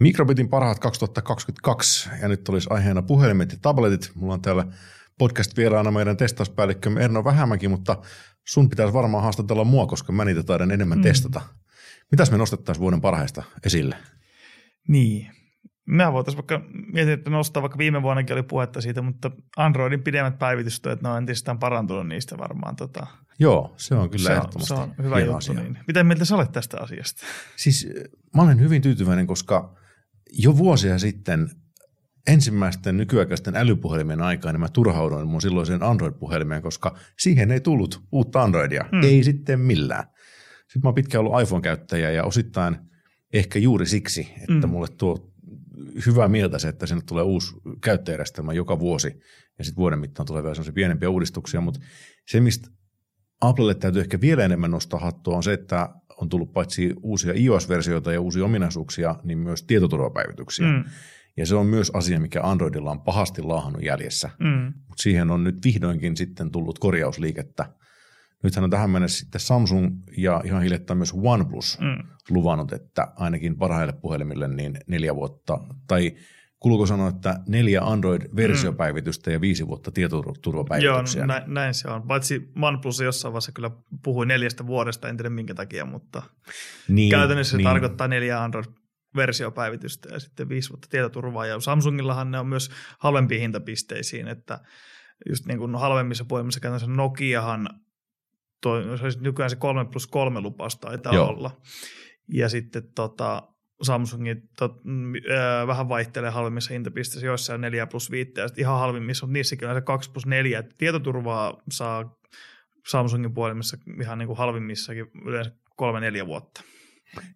Mikrobitin 0.00 0.48
parhaat 0.48 0.78
2022 0.78 2.10
ja 2.22 2.28
nyt 2.28 2.48
olisi 2.48 2.68
aiheena 2.70 3.02
puhelimet 3.02 3.52
ja 3.52 3.58
tabletit. 3.62 4.12
Mulla 4.14 4.34
on 4.34 4.42
täällä 4.42 4.66
podcast-vieraana 5.18 5.90
meidän 5.90 6.16
testauspäällikkö 6.16 6.90
Erno 7.00 7.24
Vähämäki, 7.24 7.68
mutta 7.68 7.96
sun 8.44 8.70
pitäisi 8.70 8.92
varmaan 8.92 9.22
haastatella 9.22 9.64
mua, 9.64 9.86
koska 9.86 10.12
mä 10.12 10.24
niitä 10.24 10.42
taidan 10.42 10.70
enemmän 10.70 10.98
mm. 10.98 11.02
testata. 11.02 11.40
Mitäs 12.10 12.30
me 12.30 12.38
nostettaisiin 12.38 12.80
vuoden 12.80 13.00
parhaista 13.00 13.42
esille? 13.66 13.96
Niin. 14.88 15.30
Mä 15.86 16.12
voitaisiin 16.12 16.36
vaikka, 16.36 16.68
mietin, 16.92 17.12
että 17.12 17.30
nostaa, 17.30 17.62
vaikka 17.62 17.78
viime 17.78 18.02
vuonnakin 18.02 18.34
oli 18.34 18.42
puhetta 18.42 18.80
siitä, 18.80 19.02
mutta 19.02 19.30
Androidin 19.56 20.02
pidemmät 20.02 20.38
päivitystyöt, 20.38 21.02
ne 21.02 21.08
on 21.08 21.18
entisestään 21.18 21.58
parantunut 21.58 22.08
niistä 22.08 22.38
varmaan. 22.38 22.76
Tota, 22.76 23.06
Joo, 23.38 23.74
se 23.76 23.94
on 23.94 24.10
kyllä 24.10 24.26
se 24.26 24.32
ehdottomasti 24.32 24.74
on, 24.74 24.78
se 24.78 24.84
on 25.00 25.04
hyvä 25.04 25.18
juttu. 25.18 25.36
Asia. 25.36 25.54
Niin. 25.54 25.78
Miten 25.86 26.06
mieltä 26.06 26.24
sä 26.24 26.34
olet 26.34 26.52
tästä 26.52 26.80
asiasta? 26.80 27.22
Siis 27.56 27.88
mä 28.36 28.42
olen 28.42 28.60
hyvin 28.60 28.82
tyytyväinen, 28.82 29.26
koska 29.26 29.74
jo 30.32 30.56
vuosia 30.56 30.98
sitten 30.98 31.50
ensimmäisten 32.26 32.96
nykyaikaisten 32.96 33.56
älypuhelimien 33.56 34.22
aikaan 34.22 34.54
niin 34.54 34.60
mä 34.60 34.68
turhauduin 34.68 35.28
mun 35.28 35.42
silloiseen 35.42 35.82
Android-puhelimeen, 35.82 36.62
koska 36.62 36.96
siihen 37.18 37.50
ei 37.50 37.60
tullut 37.60 38.02
uutta 38.12 38.42
Androidia. 38.42 38.84
Hmm. 38.90 39.02
Ei 39.02 39.24
sitten 39.24 39.60
millään. 39.60 40.04
Sitten 40.58 40.80
mä 40.82 40.88
oon 40.88 40.94
pitkään 40.94 41.24
ollut 41.24 41.42
iPhone-käyttäjä 41.42 42.10
ja 42.10 42.24
osittain 42.24 42.76
ehkä 43.32 43.58
juuri 43.58 43.86
siksi, 43.86 44.32
että 44.40 44.66
mm. 44.66 44.70
mulle 44.70 44.88
tuo 44.98 45.32
hyvää 46.06 46.28
mieltä 46.28 46.58
se, 46.58 46.68
että 46.68 46.86
sinne 46.86 47.02
tulee 47.06 47.22
uusi 47.22 47.54
käyttäjärjestelmä 47.80 48.52
joka 48.52 48.78
vuosi 48.78 49.20
ja 49.58 49.64
sitten 49.64 49.80
vuoden 49.80 49.98
mittaan 49.98 50.26
tulee 50.26 50.42
vielä 50.42 50.54
sellaisia 50.54 50.72
pienempiä 50.72 51.10
uudistuksia, 51.10 51.60
mutta 51.60 51.80
se, 52.26 52.40
mistä 52.40 52.68
Applelle 53.40 53.74
täytyy 53.74 54.00
ehkä 54.00 54.20
vielä 54.20 54.44
enemmän 54.44 54.70
nostaa 54.70 55.00
hattua 55.00 55.36
on 55.36 55.42
se, 55.42 55.52
että 55.52 55.88
on 56.16 56.28
tullut 56.28 56.52
paitsi 56.52 56.94
uusia 57.02 57.32
iOS-versioita 57.36 58.12
ja 58.12 58.20
uusia 58.20 58.44
ominaisuuksia, 58.44 59.16
niin 59.24 59.38
myös 59.38 59.62
tietoturvapäivityksiä. 59.62 60.66
Mm. 60.66 60.84
Ja 61.36 61.46
se 61.46 61.54
on 61.54 61.66
myös 61.66 61.90
asia, 61.90 62.20
mikä 62.20 62.40
Androidilla 62.42 62.90
on 62.90 63.00
pahasti 63.00 63.42
laahannut 63.42 63.82
jäljessä. 63.82 64.30
Mm. 64.40 64.64
Mutta 64.64 65.02
siihen 65.02 65.30
on 65.30 65.44
nyt 65.44 65.56
vihdoinkin 65.64 66.16
sitten 66.16 66.50
tullut 66.50 66.78
korjausliikettä– 66.78 67.66
Nythän 68.44 68.64
on 68.64 68.70
tähän 68.70 68.90
mennessä 68.90 69.18
sitten 69.18 69.40
Samsung 69.40 70.02
ja 70.16 70.42
ihan 70.44 70.62
hiljattain 70.62 70.96
myös 70.96 71.14
OnePlus 71.22 71.78
mm. 71.80 72.08
luvannut, 72.30 72.72
että 72.72 73.12
ainakin 73.16 73.56
parhaille 73.56 73.92
puhelimille 73.92 74.48
niin 74.48 74.78
neljä 74.86 75.16
vuotta 75.16 75.58
tai 75.86 76.12
Kuuluuko 76.58 76.86
sanoa, 76.86 77.08
että 77.08 77.40
neljä 77.48 77.80
Android-versiopäivitystä 77.82 79.32
ja 79.32 79.40
viisi 79.40 79.66
vuotta 79.66 79.90
tietoturvapäivityksiä? 79.90 81.20
Joo, 81.20 81.26
näin, 81.26 81.42
näin 81.46 81.74
se 81.74 81.88
on. 81.88 82.02
Paitsi 82.02 82.52
OnePlus 82.62 83.00
jossain 83.00 83.32
vaiheessa 83.32 83.52
kyllä 83.52 83.70
puhui 84.02 84.26
neljästä 84.26 84.66
vuodesta, 84.66 85.08
en 85.08 85.16
tiedä 85.16 85.30
minkä 85.30 85.54
takia, 85.54 85.84
mutta 85.84 86.22
niin, 86.88 87.10
käytännössä 87.10 87.56
niin. 87.56 87.64
se 87.64 87.70
tarkoittaa 87.70 88.08
neljä 88.08 88.40
Android-versiopäivitystä 89.14 90.08
ja 90.12 90.18
sitten 90.18 90.48
viisi 90.48 90.70
vuotta 90.70 90.88
tietoturvaa. 90.90 91.46
Ja 91.46 91.60
Samsungillahan 91.60 92.30
ne 92.30 92.38
on 92.38 92.46
myös 92.46 92.70
halvempiin 92.98 93.40
hintapisteisiin, 93.40 94.28
että 94.28 94.60
just 95.28 95.46
niin 95.46 95.58
kuin 95.58 95.76
halvemmissa 95.76 96.24
puhelimissa 96.24 96.60
käytännössä 96.60 96.86
Nokiahan, 96.90 97.68
toi, 98.60 98.98
se 98.98 99.04
olisi 99.04 99.22
nykyään 99.22 99.50
se 99.50 99.56
3 99.56 99.84
plus 99.84 100.06
3 100.06 100.40
lupaus 100.40 100.76
taitaa 100.76 101.14
Joo. 101.14 101.28
olla. 101.28 101.60
Ja 102.28 102.48
sitten 102.48 102.82
tota, 102.94 103.42
Samsungin 103.82 104.48
tot, 104.58 104.72
äh, 105.30 105.66
vähän 105.66 105.88
vaihtelee 105.88 106.30
halvimmissa 106.30 106.72
hintapisteissä, 106.72 107.26
joissain 107.26 107.60
4 107.60 107.86
plus 107.86 108.10
5 108.10 108.32
ja 108.36 108.48
sitten 108.48 108.62
ihan 108.62 108.78
halvimmissa, 108.78 109.26
mutta 109.26 109.32
niissäkin 109.32 109.68
on 109.68 109.74
se 109.74 109.80
2 109.80 110.10
plus 110.10 110.26
4. 110.26 110.58
Et 110.58 110.74
tietoturvaa 110.78 111.62
saa 111.70 112.18
Samsungin 112.86 113.34
puhelimissa 113.34 113.76
ihan 114.02 114.18
niin 114.18 114.26
kuin 114.26 114.38
halvimmissakin 114.38 115.06
yleensä 115.26 115.50
3-4 116.22 116.26
vuotta. 116.26 116.62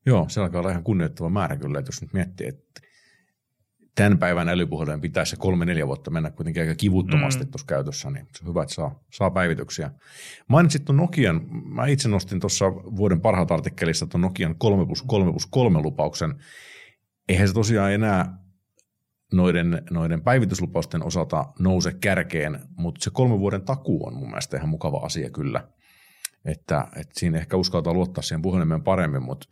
Joo, 0.06 0.28
se 0.28 0.40
alkaa 0.40 0.60
olla 0.60 0.70
ihan 0.70 0.84
kunnioittava 0.84 1.30
määrä 1.30 1.56
kyllä, 1.56 1.78
että 1.78 1.88
jos 1.88 2.02
nyt 2.02 2.12
miettii, 2.12 2.46
että 2.48 2.80
tämän 3.94 4.18
päivän 4.18 4.48
älypuhelimeen 4.48 5.00
pitäisi 5.00 5.30
se 5.30 5.36
kolme-neljä 5.36 5.86
vuotta 5.86 6.10
mennä 6.10 6.30
kuitenkin 6.30 6.62
aika 6.62 6.74
kivuttomasti 6.74 7.44
mm. 7.44 7.50
tuossa 7.50 7.66
käytössä, 7.66 8.10
niin 8.10 8.26
se 8.32 8.44
on 8.44 8.48
hyvä, 8.48 8.62
että 8.62 8.74
saa, 8.74 9.00
saa 9.12 9.30
päivityksiä. 9.30 9.90
Mainitsit 10.48 10.84
tuon 10.84 10.96
Nokian, 10.96 11.40
mä 11.64 11.86
itse 11.86 12.08
nostin 12.08 12.40
tuossa 12.40 12.74
vuoden 12.74 13.20
parhaat 13.20 13.50
artikkelissa 13.50 14.06
tuon 14.06 14.20
Nokian 14.20 14.54
3 14.58 14.86
plus 14.86 15.02
3 15.02 15.32
plus 15.32 15.46
3 15.46 15.82
lupauksen. 15.82 16.34
Eihän 17.28 17.48
se 17.48 17.54
tosiaan 17.54 17.92
enää 17.92 18.38
noiden, 19.32 19.82
noiden 19.90 20.22
päivityslupausten 20.22 21.02
osalta 21.02 21.44
nouse 21.58 21.92
kärkeen, 21.92 22.60
mutta 22.76 23.04
se 23.04 23.10
kolmen 23.12 23.38
vuoden 23.38 23.62
takuu 23.62 24.06
on 24.06 24.14
mun 24.14 24.28
mielestä 24.28 24.56
ihan 24.56 24.68
mukava 24.68 24.98
asia 24.98 25.30
kyllä. 25.30 25.68
Että, 26.44 26.88
että 26.96 27.20
siinä 27.20 27.38
ehkä 27.38 27.56
uskaltaa 27.56 27.92
luottaa 27.92 28.22
siihen 28.22 28.42
puhelimeen 28.42 28.82
paremmin, 28.82 29.22
mutta 29.22 29.46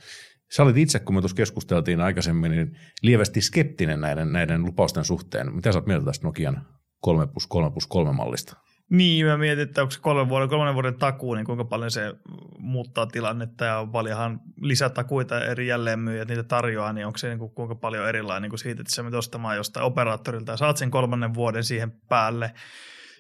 Sä 0.53 0.63
olit 0.63 0.77
itse, 0.77 0.99
kun 0.99 1.15
me 1.15 1.21
tuossa 1.21 1.37
keskusteltiin 1.37 2.01
aikaisemmin, 2.01 2.51
niin 2.51 2.77
lievästi 3.03 3.41
skeptinen 3.41 4.01
näiden, 4.01 4.33
näiden 4.33 4.65
lupausten 4.65 5.05
suhteen. 5.05 5.55
Mitä 5.55 5.73
sä 5.73 5.79
oot 5.79 5.87
mieltä 5.87 6.05
tästä 6.05 6.27
Nokian 6.27 6.67
3 7.01 7.27
plus 7.27 7.47
3 7.47 7.71
plus 7.71 7.87
3 7.87 8.13
mallista? 8.13 8.57
Niin, 8.91 9.27
mä 9.27 9.37
mietin, 9.37 9.63
että 9.63 9.83
onko 9.83 9.91
se 9.91 10.01
kolmen 10.01 10.29
vuoden, 10.29 10.49
kolmannen 10.49 10.75
vuoden 10.75 10.95
takuu, 10.95 11.35
niin 11.35 11.47
kuinka 11.47 11.65
paljon 11.65 11.91
se 11.91 12.15
muuttaa 12.59 13.07
tilannetta 13.07 13.65
ja 13.65 13.89
paljonhan 13.93 14.41
lisätakuita 14.61 15.45
eri 15.45 15.67
jälleenmyyjät 15.67 16.29
niitä 16.29 16.43
tarjoaa, 16.43 16.93
niin 16.93 17.07
onko 17.07 17.19
se 17.19 17.29
niin 17.29 17.39
kuin, 17.39 17.51
kuinka 17.51 17.75
paljon 17.75 18.09
erilainen 18.09 18.43
niin 18.43 18.51
kuin 18.51 18.59
siitä, 18.59 18.81
että 18.81 18.95
sä 18.95 19.03
menet 19.03 19.19
ostamaan 19.19 19.57
jostain 19.57 19.87
operaattorilta 19.87 20.53
ja 20.53 20.57
saat 20.57 20.77
sen 20.77 20.91
kolmannen 20.91 21.35
vuoden 21.35 21.65
siihen 21.65 21.93
päälle. 22.09 22.53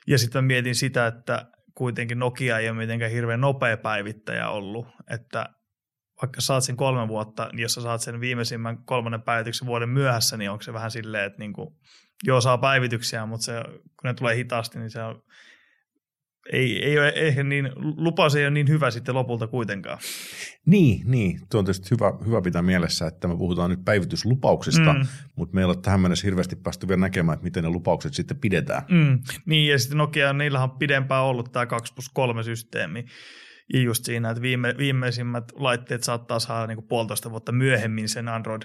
Ja 0.06 0.18
sitten 0.18 0.44
mä 0.44 0.46
mietin 0.46 0.74
sitä, 0.74 1.06
että 1.06 1.46
kuitenkin 1.76 2.18
Nokia 2.18 2.58
ei 2.58 2.68
ole 2.68 2.78
mitenkään 2.78 3.10
hirveän 3.10 3.40
nopea 3.40 3.76
päivittäjä 3.76 4.48
ollut, 4.48 4.86
että 5.10 5.46
vaikka 6.22 6.40
saat 6.40 6.64
sen 6.64 6.76
kolme 6.76 7.08
vuotta, 7.08 7.48
niin 7.52 7.62
jos 7.62 7.74
sä 7.74 7.80
saat 7.80 8.00
sen 8.00 8.20
viimeisimmän 8.20 8.84
kolmannen 8.84 9.22
päivityksen 9.22 9.66
vuoden 9.66 9.88
myöhässä, 9.88 10.36
niin 10.36 10.50
onko 10.50 10.62
se 10.62 10.72
vähän 10.72 10.90
silleen, 10.90 11.24
että 11.24 11.38
niin 11.38 11.52
kuin, 11.52 11.76
joo 12.24 12.40
saa 12.40 12.58
päivityksiä, 12.58 13.26
mutta 13.26 13.44
se, 13.44 13.62
kun 13.66 14.04
ne 14.04 14.14
tulee 14.14 14.36
hitaasti, 14.36 14.78
niin 14.78 14.90
se 14.90 15.02
on, 15.02 15.22
ei, 16.52 16.84
ei 16.84 16.98
ole 16.98 17.12
ehkä 17.16 17.44
niin, 17.44 17.70
lupaus 17.76 18.36
ei 18.36 18.44
ole 18.44 18.50
niin 18.50 18.68
hyvä 18.68 18.90
sitten 18.90 19.14
lopulta 19.14 19.46
kuitenkaan. 19.46 19.98
Niin, 20.66 21.02
niin. 21.04 21.40
Tuo 21.50 21.58
on 21.58 21.64
tietysti 21.64 21.90
hyvä, 21.90 22.12
hyvä 22.26 22.42
pitää 22.42 22.62
mielessä, 22.62 23.06
että 23.06 23.28
me 23.28 23.36
puhutaan 23.36 23.70
nyt 23.70 23.84
päivityslupauksista, 23.84 24.92
mm. 24.92 25.06
mutta 25.36 25.54
meillä 25.54 25.70
on 25.70 25.82
tähän 25.82 26.00
mennessä 26.00 26.26
hirveästi 26.26 26.56
päästy 26.56 26.88
vielä 26.88 27.00
näkemään, 27.00 27.34
että 27.34 27.44
miten 27.44 27.64
ne 27.64 27.70
lupaukset 27.70 28.14
sitten 28.14 28.36
pidetään. 28.36 28.82
Mm. 28.90 29.18
Niin, 29.46 29.72
ja 29.72 29.78
sitten 29.78 29.98
Nokia, 29.98 30.32
niillä 30.32 30.62
on 30.62 30.70
pidempään 30.70 31.24
ollut 31.24 31.52
tämä 31.52 31.66
2 31.66 31.94
plus 31.94 32.08
3 32.08 32.42
systeemi. 32.42 33.04
Ja 33.72 33.80
just 33.80 34.04
siinä, 34.04 34.30
että 34.30 34.42
viime, 34.42 34.74
viimeisimmät 34.78 35.52
laitteet 35.54 36.02
saattaa 36.02 36.38
saada 36.38 36.66
niin 36.66 36.76
kuin 36.76 36.88
puolitoista 36.88 37.30
vuotta 37.30 37.52
myöhemmin 37.52 38.08
sen 38.08 38.28
Android 38.28 38.62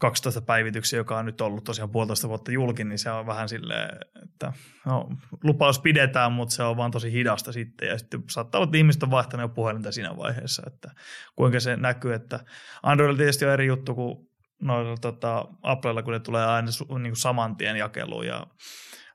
12 0.00 0.40
päivityksen, 0.40 0.96
joka 0.96 1.18
on 1.18 1.26
nyt 1.26 1.40
ollut 1.40 1.64
tosiaan 1.64 1.90
puolitoista 1.90 2.28
vuotta 2.28 2.52
julkin, 2.52 2.88
niin 2.88 2.98
se 2.98 3.10
on 3.10 3.26
vähän 3.26 3.48
silleen, 3.48 3.98
että 4.22 4.52
no, 4.86 5.08
lupaus 5.42 5.78
pidetään, 5.78 6.32
mutta 6.32 6.54
se 6.54 6.62
on 6.62 6.76
vaan 6.76 6.90
tosi 6.90 7.12
hidasta 7.12 7.52
sitten. 7.52 7.88
Ja 7.88 7.98
sitten 7.98 8.24
saattaa 8.30 8.58
olla, 8.58 8.64
että 8.68 8.76
ihmiset 8.76 9.02
on 9.02 9.10
vaihtaneet 9.10 9.50
jo 9.50 9.54
puhelinta 9.54 9.92
siinä 9.92 10.16
vaiheessa, 10.16 10.62
että 10.66 10.90
kuinka 11.36 11.60
se 11.60 11.76
näkyy, 11.76 12.14
että 12.14 12.40
Androidilla 12.82 13.18
tietysti 13.18 13.44
on 13.44 13.52
eri 13.52 13.66
juttu 13.66 13.94
kuin 13.94 14.28
noilla 14.60 14.96
tota, 14.96 15.44
Applella, 15.62 16.02
kun 16.02 16.12
ne 16.12 16.20
tulee 16.20 16.46
aina 16.46 16.70
niin 17.02 17.16
saman 17.16 17.56
tien 17.56 17.76
jakeluun 17.76 18.26
ja 18.26 18.46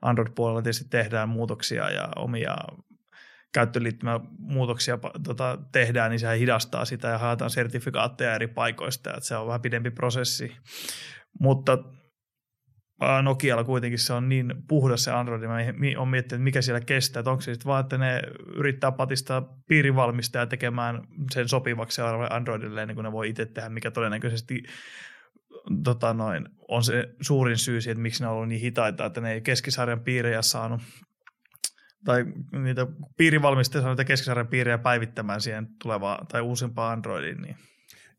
Android-puolella 0.02 0.62
tietysti 0.62 0.90
tehdään 0.90 1.30
muutoksia 1.30 1.90
ja 1.90 2.10
omia 2.16 2.56
käyttöliittymämuutoksia 3.54 5.00
tota, 5.24 5.58
tehdään, 5.72 6.12
niin 6.12 6.20
sehän 6.20 6.38
hidastaa 6.38 6.86
sitä 6.86 7.08
ja 7.08 7.18
haetaan 7.18 7.50
sertifikaatteja 7.50 8.36
eri 8.36 8.48
paikoista, 8.48 9.10
että 9.10 9.28
se 9.28 9.36
on 9.36 9.48
vähän 9.48 9.62
pidempi 9.62 9.92
prosessi. 9.92 10.56
Mutta 11.40 11.78
Nokialla 13.22 13.64
kuitenkin 13.64 14.00
se 14.00 14.14
on 14.14 14.30
niin 14.30 14.54
puhdas 14.68 15.04
se 15.04 15.12
Android, 15.12 15.42
mä 15.42 15.58
oon 15.98 16.08
miettinyt, 16.08 16.40
että 16.40 16.44
mikä 16.44 16.62
siellä 16.62 16.82
kestää, 16.82 17.20
että 17.20 17.32
onko 17.32 17.42
se 17.42 17.54
sitten 17.54 17.70
vaan, 17.70 17.82
että 17.82 17.98
ne 17.98 18.22
yrittää 18.56 18.92
patistaa 18.92 19.58
piirivalmistajaa 19.68 20.46
tekemään 20.46 21.02
sen 21.32 21.50
sopivaksi 21.50 22.02
Androidille, 22.30 22.86
niin 22.86 22.96
kuin 22.96 23.04
ne 23.04 23.12
voi 23.12 23.30
itse 23.30 23.46
tehdä, 23.46 23.70
mikä 23.70 23.92
todennäköisesti 23.92 24.64
tota 25.84 26.14
noin, 26.14 26.50
on 26.68 26.84
se 26.84 27.10
suurin 27.22 27.58
syy 27.58 27.82
siihen, 27.82 27.92
että 27.92 28.02
miksi 28.02 28.24
ne 28.24 28.28
on 28.28 28.34
ollut 28.34 28.48
niin 28.48 28.62
hitaita, 28.62 29.06
että 29.06 29.22
ne 29.22 29.34
ei 29.34 29.42
keskisarjan 29.42 30.00
piirejä 30.00 30.42
saanut 30.42 30.82
tai 32.06 32.26
niitä 32.52 32.88
piirivalmistajia 33.18 33.88
niitä 33.88 34.04
keskisarjan 34.04 34.48
piirejä 34.48 34.78
päivittämään 34.78 35.42
siihen 35.42 35.68
tulevaan 35.82 36.28
tai 36.28 36.42
uusimpaan 36.42 36.94
Androidiin. 36.94 37.42
Niin. 37.42 37.56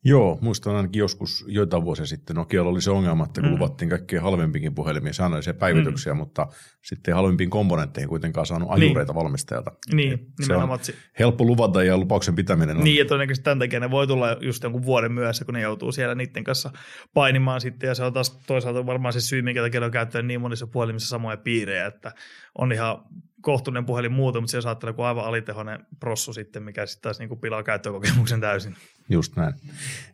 Joo, 0.04 0.38
muistan 0.40 0.76
ainakin 0.76 1.00
joskus 1.00 1.44
joitain 1.48 1.84
vuosia 1.84 2.06
sitten 2.06 2.36
Nokialla 2.36 2.70
oli 2.70 2.80
se 2.80 2.90
ongelma, 2.90 3.24
että 3.24 3.40
kun 3.40 3.50
mm. 3.50 3.54
luvattiin 3.54 3.88
kaikkein 3.88 4.22
halvempikin 4.22 4.74
puhelimia 4.74 5.12
säännöllisiä 5.12 5.54
päivityksiä, 5.54 6.14
mm. 6.14 6.18
mutta 6.18 6.46
sitten 6.84 7.14
halvempiin 7.14 7.50
komponentteihin 7.50 8.08
kuitenkaan 8.08 8.46
saanut 8.46 8.68
ajureita 8.70 9.12
niin. 9.12 9.24
valmistajalta. 9.24 9.72
Niin, 9.92 10.26
se 10.40 10.56
on 10.56 10.78
helppo 11.18 11.44
luvata 11.44 11.84
ja 11.84 11.98
lupauksen 11.98 12.34
pitäminen 12.34 12.76
on. 12.76 12.84
Niin, 12.84 12.98
ja 12.98 13.04
todennäköisesti 13.04 13.44
tämän 13.44 13.58
takia 13.58 13.80
ne 13.80 13.90
voi 13.90 14.06
tulla 14.06 14.36
just 14.40 14.62
jonkun 14.62 14.84
vuoden 14.84 15.12
myöhässä, 15.12 15.44
kun 15.44 15.54
ne 15.54 15.60
joutuu 15.60 15.92
siellä 15.92 16.14
niiden 16.14 16.44
kanssa 16.44 16.70
painimaan 17.14 17.60
sitten, 17.60 17.88
ja 17.88 17.94
se 17.94 18.04
on 18.04 18.12
taas 18.12 18.30
toisaalta 18.46 18.86
varmaan 18.86 19.12
se 19.12 19.20
syy, 19.20 19.42
minkä 19.42 19.62
takia 19.62 19.84
on 19.84 19.90
käyttänyt 19.90 20.26
niin 20.26 20.40
monissa 20.40 20.66
puhelimissa 20.66 21.08
samoja 21.08 21.36
piirejä, 21.36 21.86
että 21.86 22.12
on 22.58 22.72
ihan 22.72 23.04
kohtuullinen 23.42 23.86
puhelin 23.86 24.12
muuta, 24.12 24.40
mutta 24.40 24.50
se 24.50 24.60
saattaa 24.60 24.90
olla 24.96 25.08
aivan 25.08 25.24
alitehoinen 25.24 25.86
prossu 26.00 26.32
sitten, 26.32 26.62
mikä 26.62 26.86
sitten 26.86 27.02
taas 27.02 27.18
niin 27.18 27.38
pilaa 27.40 27.62
käyttökokemuksen 27.62 28.40
täysin. 28.40 28.76
Just 29.08 29.36
näin. 29.36 29.54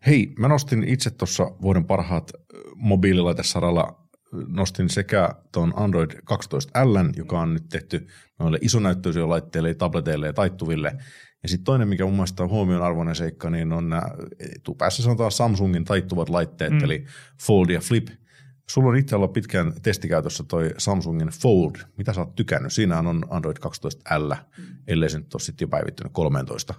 Hei, 0.07 0.35
mä 0.39 0.49
nostin 0.49 0.85
itse 0.85 1.11
tuossa 1.11 1.51
vuoden 1.63 1.85
parhaat 1.85 2.33
mobiililaitesaralla 2.75 4.09
nostin 4.49 4.91
sekä 4.91 5.35
tuon 5.53 5.73
Android 5.77 6.11
12L, 6.11 7.13
joka 7.17 7.41
on 7.41 7.55
nyt 7.55 7.69
tehty 7.69 8.07
noille 8.39 8.59
isonäyttöisille 8.61 9.27
laitteille, 9.27 9.75
tableteille 9.75 10.27
ja 10.27 10.33
taittuville. 10.33 10.99
Ja 11.43 11.49
sitten 11.49 11.65
toinen, 11.65 11.89
mikä 11.89 12.05
mun 12.05 12.15
mielestä 12.15 12.43
on 12.43 12.51
huomionarvoinen 12.51 13.15
seikka, 13.15 13.51
niin 13.51 13.73
on 13.73 13.89
nämä, 13.89 14.03
etupäässä 14.57 15.03
sanotaan 15.03 15.33
Samsungin 15.33 15.85
taittuvat 15.85 16.29
laitteet, 16.29 16.73
mm. 16.73 16.85
eli 16.85 17.05
Fold 17.43 17.71
ja 17.71 17.81
Flip. 17.81 18.09
Sulla 18.71 18.89
on 18.89 18.97
itse 18.97 19.17
ollut 19.17 19.33
pitkään 19.33 19.73
testikäytössä 19.83 20.45
toi 20.45 20.75
Samsungin 20.79 21.29
Fold. 21.29 21.77
Mitä 21.97 22.13
sä 22.13 22.21
oot 22.21 22.35
tykännyt? 22.35 22.73
Siinä 22.73 22.99
on 22.99 23.25
Android 23.31 23.57
12L, 23.57 24.37
ellei 24.87 25.11
se 25.11 25.19
nyt 25.19 25.35
ole 25.35 25.41
sitten 25.41 25.67
jo 25.67 25.69
päivittynyt 25.69 26.13
13. 26.13 26.75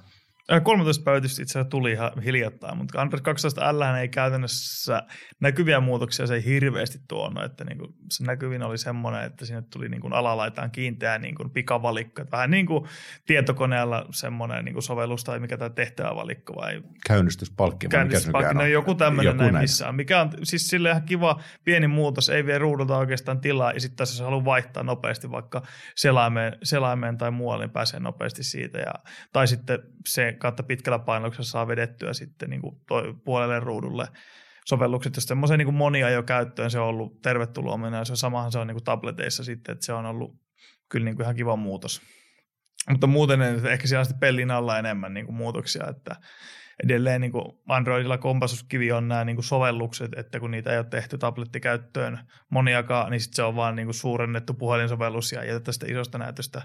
13 0.64 1.04
päivitystä 1.04 1.42
itse 1.42 1.52
asiassa 1.52 1.70
tuli 1.70 1.92
ihan 1.92 2.12
hiljattain, 2.26 2.78
mutta 2.78 3.02
Android 3.02 3.24
12 3.24 3.80
L 3.80 3.82
ei 3.82 4.08
käytännössä 4.08 5.04
näkyviä 5.40 5.80
muutoksia 5.80 6.28
se 6.28 6.36
ei 6.36 6.46
hirveästi 6.46 7.00
tuonut, 7.08 7.44
että 7.44 7.64
niin 7.64 7.78
kuin 7.78 7.94
se 8.12 8.24
näkyvin 8.24 8.64
oli 8.64 8.78
semmoinen, 8.78 9.24
että 9.24 9.46
sinne 9.46 9.62
tuli 9.62 9.90
niin 9.90 10.02
kuin 10.02 10.14
alalaitaan 10.14 10.72
kiinteä 10.72 11.18
niin 11.18 11.36
kuin 11.36 11.50
pikavalikko, 11.50 12.22
että 12.22 12.38
vähän 12.38 12.52
niin 12.52 12.66
kuin 12.66 12.86
tietokoneella 13.26 14.06
semmoinen 14.12 14.66
niin 14.66 14.74
kuin 14.74 14.84
sovellus 14.84 15.24
tai 15.24 15.40
mikä 15.40 15.58
tämä 15.58 15.70
tehtävävalikko 15.70 16.56
vai 16.56 16.82
käynnistyspalkki. 17.08 17.88
Käynnistyspalkki, 17.88 18.54
no 18.54 18.66
joku 18.66 18.96
tämmöinen 18.96 19.38
näin, 19.38 19.54
näin 19.54 19.64
missään, 19.64 19.96
mikä 19.96 20.22
on 20.22 20.32
siis 20.44 20.68
sille 20.68 20.90
ihan 20.90 21.04
kiva 21.04 21.40
pieni 21.64 21.88
muutos, 21.88 22.30
ei 22.30 22.46
vie 22.46 22.58
ruudulta 22.58 22.98
oikeastaan 22.98 23.42
tilaa 23.42 23.72
ja 23.72 23.80
sitten 23.80 23.98
tässä 23.98 24.14
jos 24.14 24.26
haluaa 24.26 24.46
vaihtaa 24.46 24.84
nopeasti 24.84 25.32
vaikka 25.32 25.62
selaimeen, 25.96 26.58
selaimeen 26.64 27.18
tai 27.18 27.32
muualle, 27.32 27.66
niin 27.66 27.74
pääsee 27.74 28.00
nopeasti 28.00 28.44
siitä 28.44 28.78
ja, 28.78 28.94
tai 29.34 29.48
sitten 29.48 29.80
se 30.08 30.39
kautta 30.40 30.64
pitkällä 30.64 31.00
painoksella 31.00 31.46
saa 31.46 31.68
vedettyä 31.68 32.14
sitten 32.14 32.50
niin 32.50 32.62
kuin 32.62 32.76
puolelle 33.24 33.60
ruudulle 33.60 34.08
sovellukset, 34.66 35.16
jos 35.16 35.24
semmoisen 35.24 35.58
niin 35.58 35.74
monia 35.74 36.10
jo 36.10 36.24
käyttöön 36.24 36.72
se 36.72 36.80
on 36.80 36.88
ollut 36.88 37.22
tervetuloa 37.22 37.78
mennä, 37.78 38.06
se 38.06 38.16
samahan 38.16 38.52
se 38.52 38.60
on 38.60 38.68
niin 38.68 38.76
kuin 38.76 38.84
tableteissa 38.84 39.44
sitten, 39.44 39.74
että 39.74 39.86
se 39.86 39.94
on 39.94 40.06
ollut 40.06 40.36
kyllä 40.90 41.06
niin 41.06 41.16
kuin 41.16 41.24
ihan 41.24 41.36
kiva 41.36 41.56
muutos. 41.56 42.02
Mutta 42.90 43.08
muuten 43.08 43.42
ehkä 43.42 43.88
siellä 43.88 44.00
on 44.00 44.06
sitten 44.06 44.20
pellin 44.20 44.52
alla 44.52 44.80
enemmän 44.80 45.14
niin 45.14 45.26
kuin 45.26 45.36
muutoksia, 45.36 45.88
että 45.88 46.16
edelleen 46.84 47.22
niin 47.22 47.32
kuin 47.32 47.46
Androidilla 47.68 48.18
kompasuskivi 48.18 48.92
on 48.92 49.08
nämä 49.08 49.26
niin 49.26 49.36
kuin 49.36 49.46
sovellukset, 49.46 50.12
että 50.18 50.40
kun 50.40 50.52
niitä 50.52 50.72
ei 50.72 50.78
ole 50.78 50.86
tehty 50.86 51.18
tablettikäyttöön 51.18 52.20
moniakaan, 52.50 53.12
niin 53.12 53.22
sit 53.22 53.34
se 53.34 53.44
on 53.44 53.56
vaan 53.56 53.76
niin 53.76 53.86
kuin 53.86 53.96
suurennettu 53.96 54.54
puhelinsovellus 54.54 55.32
ja 55.32 55.44
jätetään 55.44 55.74
sitä 55.74 55.86
isosta 55.90 56.18
näytöstä 56.18 56.62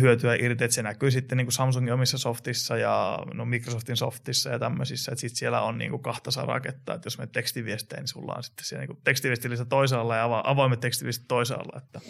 hyötyä 0.00 0.34
irti, 0.34 0.64
että 0.64 0.74
se 0.74 0.82
näkyy 0.82 1.10
sitten 1.10 1.38
niin 1.38 1.46
kuin 1.46 1.52
Samsungin 1.52 1.92
omissa 1.92 2.18
softissa 2.18 2.76
ja 2.76 3.18
no 3.34 3.44
Microsoftin 3.44 3.96
softissa 3.96 4.50
ja 4.50 4.58
tämmöisissä, 4.58 5.12
että 5.12 5.20
sitten 5.20 5.38
siellä 5.38 5.62
on 5.62 5.78
niin 5.78 5.90
kuin 5.90 6.02
kahta 6.02 6.30
saraketta, 6.30 6.94
että 6.94 7.06
jos 7.06 7.18
me 7.18 7.26
tekstiviestejä, 7.26 8.00
niin 8.00 8.08
sulla 8.08 8.34
on 8.36 8.42
sitten 8.42 8.64
siellä 8.64 8.86
niin 8.86 8.98
tekstivestilistä 9.04 9.64
toisaalla 9.64 10.16
ja 10.16 10.42
avoimet 10.44 10.80
tekstiviestit 10.80 11.28
toisaalla. 11.28 11.82
Että. 11.84 12.00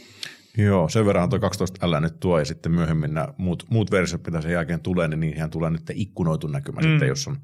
Joo, 0.57 0.89
sen 0.89 1.07
verran 1.07 1.31
tuo 1.31 1.39
12 1.39 1.91
L 1.91 2.01
nyt 2.01 2.21
tuo 2.21 2.39
ja 2.39 2.45
sitten 2.45 2.73
myöhemmin 2.73 3.15
nämä 3.15 3.29
muut, 3.39 3.65
muut 3.71 3.91
versiot, 3.91 4.27
mitä 4.27 4.41
sen 4.41 4.53
jälkeen 4.53 4.81
tulee, 4.81 5.09
niin 5.09 5.21
niihin 5.21 5.51
tulee 5.51 5.71
nyt 5.71 5.91
ikkunoitu 5.95 6.47
näkymä 6.47 6.81
mm. 6.81 6.91
sitten, 6.91 7.09
jos 7.09 7.29
on 7.29 7.37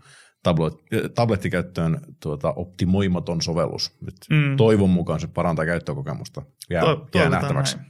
tablet, 0.43 0.75
tablettikäyttöön 1.15 2.01
tuota, 2.23 2.53
optimoimaton 2.53 3.43
sovellus. 3.43 3.99
Nyt 4.01 4.15
mm. 4.31 4.57
Toivon 4.57 4.91
mukaan 4.91 5.21
se 5.21 5.27
parantaa 5.27 5.67
käyttökokemusta. 5.67 6.43
Jää, 6.71 6.83
to, 6.83 7.09
jää 7.15 7.29
nähtäväksi. 7.29 7.77
Näin. 7.77 7.89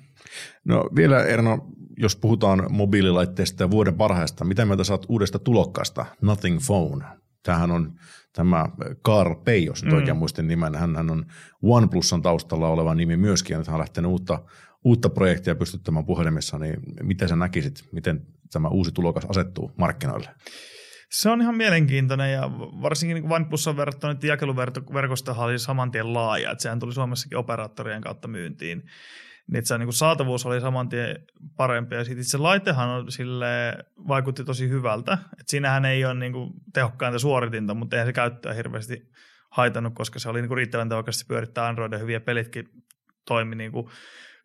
No 0.64 0.90
vielä 0.96 1.24
Erno, 1.24 1.68
jos 1.96 2.16
puhutaan 2.16 2.66
mobiililaitteista 2.70 3.62
ja 3.62 3.70
vuoden 3.70 3.94
parhaista, 3.94 4.44
mitä 4.44 4.64
mieltä 4.64 4.84
saat 4.84 5.06
uudesta 5.08 5.38
tulokkaasta, 5.38 6.06
Nothing 6.22 6.58
Phone? 6.66 7.04
Tämähän 7.42 7.70
on 7.70 7.92
tämä 8.32 8.66
Carl 9.04 9.34
Pei, 9.34 9.64
jos 9.64 9.84
mm. 9.84 9.92
oikein 9.92 10.16
muistin 10.16 10.48
nimen. 10.48 10.74
Hän, 10.74 10.96
hän 10.96 11.10
on 11.10 11.26
OnePlusan 11.62 12.22
taustalla 12.22 12.68
oleva 12.68 12.94
nimi 12.94 13.16
myöskin, 13.16 13.54
ja 13.54 13.58
nyt 13.58 13.66
hän 13.66 13.74
on 13.74 13.80
lähtenyt 13.80 14.10
uutta, 14.10 14.42
uutta 14.84 15.10
projektia 15.10 15.54
pystyttämään 15.54 16.06
puhelimessa, 16.06 16.58
niin 16.58 16.76
miten 17.02 17.28
sä 17.28 17.36
näkisit, 17.36 17.84
miten 17.92 18.26
tämä 18.52 18.68
uusi 18.68 18.92
tulokas 18.92 19.24
asettuu 19.24 19.72
markkinoille? 19.78 20.28
Se 21.10 21.30
on 21.30 21.40
ihan 21.40 21.54
mielenkiintoinen 21.54 22.32
ja 22.32 22.50
varsinkin 22.58 23.14
niin 23.14 23.32
OnePlusan 23.32 23.76
verrattuna 23.76 24.12
nyt 24.12 24.24
jakeluverkostohan 24.24 25.46
oli 25.46 25.58
saman 25.58 25.90
tien 25.90 26.14
laaja, 26.14 26.50
että 26.50 26.62
sehän 26.62 26.78
tuli 26.78 26.94
Suomessakin 26.94 27.38
operaattorien 27.38 28.02
kautta 28.02 28.28
myyntiin 28.28 28.82
niin 29.52 29.66
se 29.66 29.78
niin 29.78 29.92
saatavuus 29.92 30.46
oli 30.46 30.60
saman 30.60 30.88
tien 30.88 31.16
parempi. 31.56 31.94
Ja 31.94 32.04
sitten 32.04 32.24
se 32.24 32.38
laitehan 32.38 32.88
on 32.88 33.12
sille, 33.12 33.46
vaikutti 34.08 34.44
tosi 34.44 34.68
hyvältä. 34.68 35.18
Et 35.40 35.48
siinähän 35.48 35.84
ei 35.84 36.04
ole 36.04 36.14
niin 36.14 36.32
kuin 36.32 36.50
tehokkainta 36.72 37.18
suoritinta, 37.18 37.74
mutta 37.74 37.96
eihän 37.96 38.08
se 38.08 38.12
käyttöä 38.12 38.52
hirveästi 38.52 39.02
haitannut, 39.50 39.94
koska 39.94 40.18
se 40.18 40.28
oli 40.28 40.40
niin 40.40 40.48
kuin 40.48 40.56
riittävän 40.56 40.88
tehokkaasti 40.88 41.24
pyörittää 41.28 41.66
Androidin 41.66 42.00
hyviä 42.00 42.20
pelitkin 42.20 42.68
toimi 43.26 43.56
niin 43.56 43.72
kuin 43.72 43.86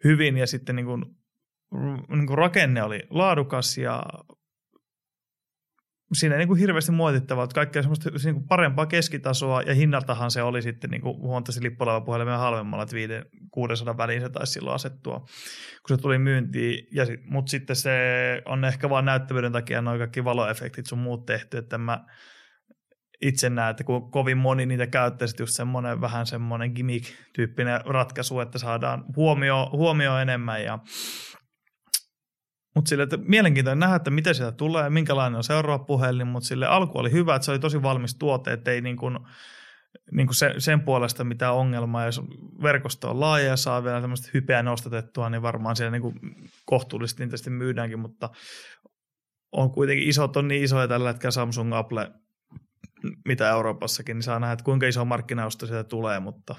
hyvin 0.03 0.37
ja 0.37 0.47
sitten 0.47 0.75
niin 0.75 0.85
kuin, 0.85 1.05
niin 2.09 2.27
kuin 2.27 2.37
rakenne 2.37 2.83
oli 2.83 3.01
laadukas 3.09 3.77
ja 3.77 4.03
siinä 6.13 6.35
ei 6.35 6.39
niin 6.39 6.47
kuin 6.47 6.59
hirveästi 6.59 6.91
muotittavaa, 6.91 7.43
että 7.43 7.53
kaikkea 7.53 7.81
semmoista 7.81 8.09
niin 8.23 8.35
kuin 8.35 8.47
parempaa 8.47 8.85
keskitasoa 8.85 9.61
ja 9.61 9.73
hinnaltahan 9.73 10.31
se 10.31 10.43
oli 10.43 10.61
sitten 10.61 10.89
niin 10.89 11.01
kuin 11.01 11.17
huomattavasti 11.17 11.63
lippulaiva 11.63 12.01
puhelimia 12.01 12.37
halvemmalla, 12.37 12.83
että 12.83 12.95
5 12.95 13.13
600 13.51 13.97
väliin 13.97 14.21
se 14.21 14.29
taisi 14.29 14.53
silloin 14.53 14.75
asettua, 14.75 15.19
kun 15.87 15.97
se 15.97 16.01
tuli 16.01 16.17
myyntiin, 16.17 16.87
ja 16.91 17.05
sit, 17.05 17.19
mutta 17.25 17.49
sitten 17.49 17.75
se 17.75 17.91
on 18.45 18.65
ehkä 18.65 18.89
vain 18.89 19.05
näyttävyyden 19.05 19.51
takia 19.51 19.81
noin 19.81 19.99
kaikki 19.99 20.23
valoefektit 20.23 20.85
sun 20.85 20.99
muut 20.99 21.25
tehty, 21.25 21.57
että 21.57 21.77
mä 21.77 22.05
itse 23.21 23.49
näen, 23.49 23.71
että 23.71 23.83
kun 23.83 24.11
kovin 24.11 24.37
moni 24.37 24.65
niitä 24.65 24.87
käyttäisi, 24.87 25.35
just 25.39 25.53
semmoinen 25.53 26.01
vähän 26.01 26.25
semmoinen 26.25 26.71
gimmick-tyyppinen 26.71 27.81
ratkaisu, 27.85 28.39
että 28.39 28.57
saadaan 28.57 29.05
huomio, 29.15 29.69
huomio 29.71 30.17
enemmän 30.17 30.63
ja 30.63 30.79
mutta 32.75 32.89
sille, 32.89 33.03
että 33.03 33.17
mielenkiintoinen 33.17 33.79
nähdä, 33.79 33.95
että 33.95 34.11
miten 34.11 34.35
sieltä 34.35 34.57
tulee, 34.57 34.89
minkälainen 34.89 35.37
on 35.37 35.43
seuraava 35.43 35.83
puhelin, 35.83 36.27
mutta 36.27 36.47
sille 36.47 36.65
alku 36.65 36.97
oli 36.97 37.11
hyvä, 37.11 37.35
että 37.35 37.45
se 37.45 37.51
oli 37.51 37.59
tosi 37.59 37.81
valmis 37.81 38.15
tuote, 38.15 38.53
että 38.53 38.71
ei 38.71 38.81
niin 38.81 38.97
kuin, 38.97 39.19
niin 40.11 40.27
kuin 40.27 40.35
se, 40.35 40.53
sen 40.57 40.81
puolesta 40.81 41.23
mitään 41.23 41.53
ongelmaa. 41.53 42.05
Jos 42.05 42.21
verkosto 42.63 43.09
on 43.09 43.19
laaja 43.19 43.45
ja 43.45 43.57
saa 43.57 43.83
vielä 43.83 44.01
tämmöistä 44.01 44.29
hypeä 44.33 44.63
nostatettua, 44.63 45.29
niin 45.29 45.41
varmaan 45.41 45.75
siellä 45.75 45.91
niin 45.91 46.01
kuin 46.01 46.19
kohtuullisesti 46.65 47.25
niitä 47.25 47.37
sitten 47.37 47.53
myydäänkin, 47.53 47.99
mutta 47.99 48.29
on 49.51 49.71
kuitenkin 49.71 50.09
isot, 50.09 50.37
on 50.37 50.47
niin 50.47 50.63
isoja 50.63 50.87
tällä 50.87 51.09
hetkellä 51.09 51.31
Samsung, 51.31 51.73
Apple, 51.73 52.11
mitä 53.25 53.49
Euroopassakin, 53.49 54.15
niin 54.15 54.23
saa 54.23 54.39
nähdä, 54.39 54.53
että 54.53 54.65
kuinka 54.65 54.87
iso 54.87 55.05
markkinaosto 55.05 55.67
sieltä 55.67 55.83
tulee, 55.83 56.19
mutta 56.19 56.55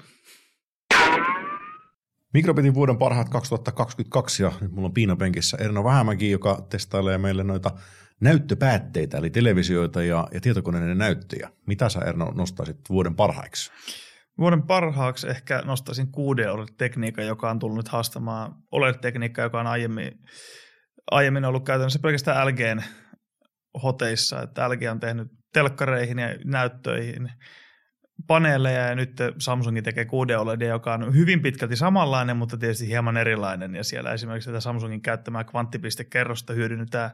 Mikrobitin 2.33 2.73
vuoden 2.73 2.97
parhaat 2.97 3.29
2022 3.29 4.43
ja 4.43 4.51
nyt 4.61 4.71
mulla 4.71 4.85
on 4.85 4.93
piinapenkissä 4.93 5.57
Erno 5.57 5.83
Vähämäki, 5.83 6.31
joka 6.31 6.65
testailee 6.69 7.17
meille 7.17 7.43
noita 7.43 7.71
näyttöpäätteitä, 8.21 9.17
eli 9.17 9.29
televisioita 9.29 10.03
ja, 10.03 10.27
ja 10.33 10.41
tietokoneiden 10.41 10.97
näyttöjä. 10.97 11.49
Mitä 11.67 11.89
sä 11.89 11.99
Erno 11.99 12.31
nostaisit 12.35 12.77
vuoden 12.89 13.15
parhaiksi? 13.15 13.71
Vuoden 14.37 14.63
parhaaksi 14.63 15.29
ehkä 15.29 15.61
nostaisin 15.65 16.11
6 16.11 16.41
tekniikka 16.77 17.21
joka 17.21 17.49
on 17.49 17.59
tullut 17.59 17.77
nyt 17.77 17.87
haastamaan 17.87 18.55
OLED-tekniikka, 18.71 19.41
joka 19.41 19.59
on 19.59 19.67
aiemmin, 19.67 20.11
aiemmin 21.11 21.45
ollut 21.45 21.65
käytännössä 21.65 21.99
pelkästään 21.99 22.47
LGn 22.47 22.83
hoteissa, 23.83 24.41
että 24.41 24.69
LG 24.69 24.81
on 24.91 24.99
tehnyt 24.99 25.27
telkkareihin 25.53 26.19
ja 26.19 26.27
näyttöihin 26.45 27.31
paneeleja 28.27 28.87
ja 28.87 28.95
nyt 28.95 29.17
Samsung 29.37 29.81
tekee 29.83 30.05
6 30.05 30.35
OLED, 30.35 30.61
joka 30.61 30.93
on 30.93 31.15
hyvin 31.15 31.41
pitkälti 31.41 31.75
samanlainen, 31.75 32.37
mutta 32.37 32.57
tietysti 32.57 32.87
hieman 32.87 33.17
erilainen 33.17 33.75
ja 33.75 33.83
siellä 33.83 34.13
esimerkiksi 34.13 34.49
tätä 34.49 34.59
Samsungin 34.59 35.01
käyttämää 35.01 35.43
kvanttipistekerrosta 35.43 36.53
hyödynnetään, 36.53 37.11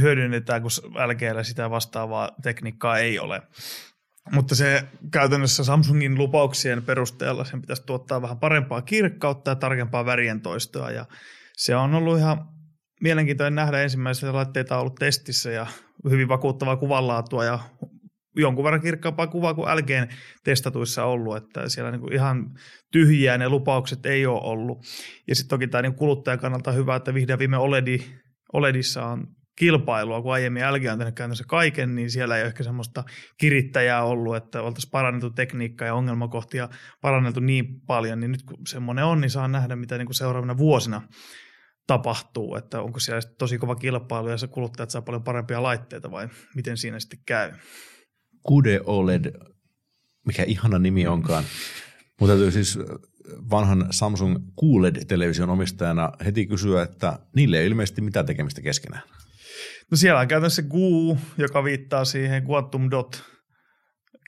hyödynnetään 0.00 0.62
kun 0.62 0.70
LGllä 1.06 1.42
sitä 1.42 1.70
vastaavaa 1.70 2.30
tekniikkaa 2.42 2.98
ei 2.98 3.18
ole. 3.18 3.42
Mutta 4.32 4.54
se 4.54 4.84
käytännössä 5.12 5.64
Samsungin 5.64 6.18
lupauksien 6.18 6.82
perusteella 6.82 7.44
sen 7.44 7.60
pitäisi 7.60 7.82
tuottaa 7.86 8.22
vähän 8.22 8.38
parempaa 8.38 8.82
kirkkautta 8.82 9.50
ja 9.50 9.54
tarkempaa 9.54 10.06
värientoistoa 10.06 10.90
ja 10.90 11.04
se 11.56 11.76
on 11.76 11.94
ollut 11.94 12.18
ihan 12.18 12.48
mielenkiintoinen 13.00 13.54
nähdä 13.54 13.82
ensimmäisiä 13.82 14.32
laitteita 14.32 14.74
on 14.74 14.80
ollut 14.80 14.94
testissä 14.94 15.50
ja 15.50 15.66
hyvin 16.10 16.28
vakuuttavaa 16.28 16.76
kuvanlaatua 16.76 17.44
ja 17.44 17.58
jonkun 18.36 18.64
verran 18.64 18.80
kirkkaampaa 18.80 19.26
kuvaa 19.26 19.54
kuin 19.54 19.76
LGn 19.76 20.08
testatuissa 20.44 21.04
ollut, 21.04 21.36
että 21.36 21.68
siellä 21.68 21.90
niin 21.90 22.00
kuin 22.00 22.12
ihan 22.12 22.50
tyhjiä 22.92 23.38
ne 23.38 23.48
lupaukset 23.48 24.06
ei 24.06 24.26
ole 24.26 24.40
ollut. 24.42 24.78
Ja 25.28 25.34
sitten 25.34 25.50
toki 25.50 25.68
tämä 25.68 25.82
niin 25.82 25.94
kuluttajan 25.94 26.38
kannalta 26.38 26.72
hyvä, 26.72 26.96
että 26.96 27.14
vihdoin 27.14 27.38
viime 27.38 27.56
OLEDi, 27.56 28.04
OLEDissa 28.52 29.06
on 29.06 29.26
kilpailua, 29.58 30.22
kun 30.22 30.32
aiemmin 30.32 30.62
LG 30.62 30.84
on 30.92 30.98
tehnyt 30.98 31.14
käytännössä 31.14 31.44
kaiken, 31.48 31.94
niin 31.94 32.10
siellä 32.10 32.36
ei 32.36 32.42
ole 32.42 32.48
ehkä 32.48 32.62
semmoista 32.62 33.04
kirittäjää 33.38 34.04
ollut, 34.04 34.36
että 34.36 34.62
oltaisiin 34.62 34.90
parannettu 34.90 35.30
tekniikkaa 35.30 35.86
ja 35.86 35.94
ongelmakohtia 35.94 36.68
paranneltu 37.00 37.40
niin 37.40 37.80
paljon, 37.86 38.20
niin 38.20 38.30
nyt 38.30 38.42
kun 38.42 38.66
semmoinen 38.66 39.04
on, 39.04 39.20
niin 39.20 39.30
saa 39.30 39.48
nähdä, 39.48 39.76
mitä 39.76 39.98
niin 39.98 40.06
kuin 40.06 40.14
seuraavina 40.14 40.56
vuosina 40.56 41.02
tapahtuu, 41.86 42.56
että 42.56 42.80
onko 42.80 43.00
siellä 43.00 43.20
tosi 43.38 43.58
kova 43.58 43.76
kilpailu 43.76 44.28
ja 44.28 44.36
se 44.36 44.46
kuluttajat 44.46 44.90
saa 44.90 45.02
paljon 45.02 45.24
parempia 45.24 45.62
laitteita 45.62 46.10
vai 46.10 46.28
miten 46.54 46.76
siinä 46.76 47.00
sitten 47.00 47.18
käy. 47.26 47.52
Kude 48.42 48.80
OLED, 48.84 49.24
mikä 50.26 50.42
ihana 50.42 50.78
nimi 50.78 51.06
onkaan. 51.06 51.44
Mutta 52.20 52.50
siis 52.50 52.78
vanhan 53.50 53.86
Samsung 53.90 54.36
QLED-television 54.36 55.50
omistajana 55.50 56.12
heti 56.24 56.46
kysyä, 56.46 56.82
että 56.82 57.18
niille 57.36 57.58
ei 57.58 57.66
ilmeisesti 57.66 58.00
mitään 58.00 58.26
tekemistä 58.26 58.62
keskenään. 58.62 59.02
No 59.90 59.96
siellä 59.96 60.20
on 60.20 60.28
käytännössä 60.28 60.62
GU, 60.62 61.18
joka 61.38 61.64
viittaa 61.64 62.04
siihen 62.04 62.46
Quantum 62.48 62.90
Dot 62.90 63.24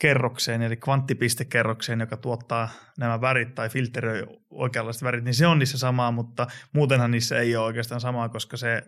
kerrokseen, 0.00 0.62
eli 0.62 0.77
kvanttipistekerrokseen, 0.77 2.00
joka 2.00 2.16
tuottaa 2.16 2.68
nämä 2.98 3.20
värit 3.20 3.55
tai 3.55 3.68
filteröi 3.68 4.27
oikeanlaiset 4.50 5.03
värit, 5.03 5.24
niin 5.24 5.35
se 5.35 5.46
on 5.46 5.59
niissä 5.59 5.79
samaa, 5.79 6.11
mutta 6.11 6.46
muutenhan 6.72 7.11
niissä 7.11 7.38
ei 7.38 7.57
ole 7.57 7.66
oikeastaan 7.66 8.00
samaa, 8.00 8.29
koska 8.29 8.57
se 8.57 8.83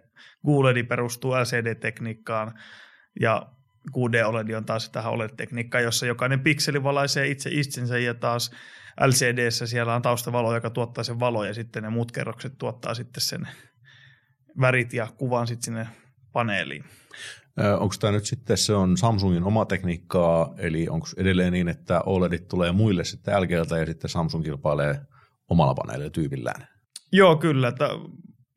GULED 0.45 0.87
perustuu 0.87 1.33
LCD-tekniikkaan 1.33 2.59
ja 3.21 3.53
6D 3.91 4.25
OLED 4.25 4.51
on 4.51 4.65
taas 4.65 4.91
tähän 4.91 5.13
OLED-tekniikkaan, 5.13 5.85
jossa 5.85 6.07
jokainen 6.07 6.41
pikseli 6.41 6.83
valaisee 6.83 7.27
itse 7.27 7.51
itsensä 7.53 7.99
ja 7.99 8.15
taas 8.15 8.51
LCDssä 9.07 9.67
siellä 9.67 9.95
on 9.95 10.03
taustavalo, 10.03 10.55
joka 10.55 10.71
tuottaa 10.71 11.05
sen 11.05 11.21
valo 11.21 11.45
ja 11.45 11.55
sitten 11.55 11.83
ne 11.83 11.91
muut 11.91 12.13
kerrokset 12.13 12.59
tuottaa 12.59 12.95
sitten 12.95 13.21
sen 13.21 13.49
värit 14.61 14.93
ja 14.93 15.07
kuvan 15.17 15.47
sitten 15.47 15.65
sinne 15.65 15.89
paneeliin. 16.33 16.85
Onko 17.79 17.95
tämä 18.01 18.13
nyt 18.13 18.25
sitten, 18.25 18.57
se 18.57 18.75
on 18.75 18.97
Samsungin 18.97 19.45
oma 19.45 19.65
tekniikkaa, 19.65 20.55
eli 20.59 20.89
onko 20.89 21.07
edelleen 21.17 21.53
niin, 21.53 21.69
että 21.69 22.01
OLEDit 22.01 22.49
tulee 22.49 22.73
muille 22.73 23.05
sitten 23.05 23.43
LGltä 23.43 23.79
ja 23.79 23.87
sitten 23.87 24.11
Samsung 24.11 24.45
kilpailee 24.45 25.01
omalla 25.49 25.75
paneelilla 25.75 26.11
tyypillään? 26.11 26.69
Joo, 27.13 27.37
kyllä. 27.37 27.69
Että 27.69 27.89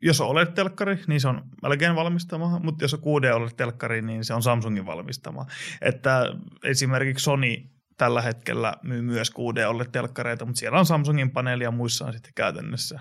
jos 0.01 0.21
olet 0.21 0.53
telkkari, 0.53 0.99
niin 1.07 1.21
se 1.21 1.27
on 1.27 1.41
melkein 1.62 1.95
valmistama, 1.95 2.59
mutta 2.63 2.83
jos 2.83 2.93
on 2.93 2.99
6 2.99 3.27
olet 3.27 3.57
telkkari, 3.57 4.01
niin 4.01 4.25
se 4.25 4.33
on 4.33 4.43
Samsungin 4.43 4.85
valmistama. 4.85 5.45
Että 5.81 6.25
esimerkiksi 6.63 7.23
Sony 7.23 7.55
tällä 7.97 8.21
hetkellä 8.21 8.73
myy 8.83 9.01
myös 9.01 9.31
6 9.31 9.63
olet 9.63 9.91
telkkareita, 9.91 10.45
mutta 10.45 10.59
siellä 10.59 10.79
on 10.79 10.85
Samsungin 10.85 11.31
paneeli 11.31 11.63
ja 11.63 11.71
muissa 11.71 12.05
on 12.05 12.13
sitten 12.13 12.31
käytännössä 12.35 12.99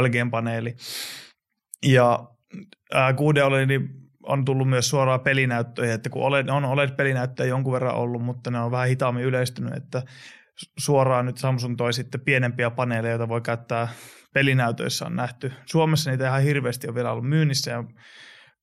LGn 0.00 0.30
paneeli. 0.30 0.76
Ja 1.86 2.28
6 3.16 3.40
OLED, 3.40 3.66
niin 3.66 3.88
on 4.22 4.44
tullut 4.44 4.68
myös 4.68 4.88
suoraan 4.88 5.20
pelinäyttöjä, 5.20 5.94
että 5.94 6.10
kun 6.10 6.22
OLED, 6.22 6.48
on 6.48 6.64
OLED-pelinäyttöjä 6.64 7.48
jonkun 7.48 7.72
verran 7.72 7.94
ollut, 7.94 8.22
mutta 8.22 8.50
ne 8.50 8.60
on 8.60 8.70
vähän 8.70 8.88
hitaammin 8.88 9.24
yleistynyt, 9.24 9.74
että 9.74 10.02
suoraan 10.78 11.26
nyt 11.26 11.38
Samsung 11.38 11.76
toi 11.76 11.92
sitten 11.92 12.20
pienempiä 12.20 12.70
paneeleja, 12.70 13.12
joita 13.12 13.28
voi 13.28 13.40
käyttää 13.40 13.88
pelinäytöissä 14.34 15.06
on 15.06 15.16
nähty. 15.16 15.52
Suomessa 15.66 16.10
niitä 16.10 16.26
ihan 16.26 16.42
hirveästi 16.42 16.88
on 16.88 16.94
vielä 16.94 17.12
ollut 17.12 17.28
myynnissä 17.28 17.70
ja 17.70 17.84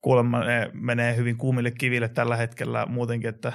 kuulemma 0.01 0.39
ne 0.39 0.71
menee 0.73 1.15
hyvin 1.15 1.37
kuumille 1.37 1.71
kiville 1.71 2.09
tällä 2.09 2.35
hetkellä 2.35 2.85
muutenkin, 2.85 3.29
että 3.29 3.53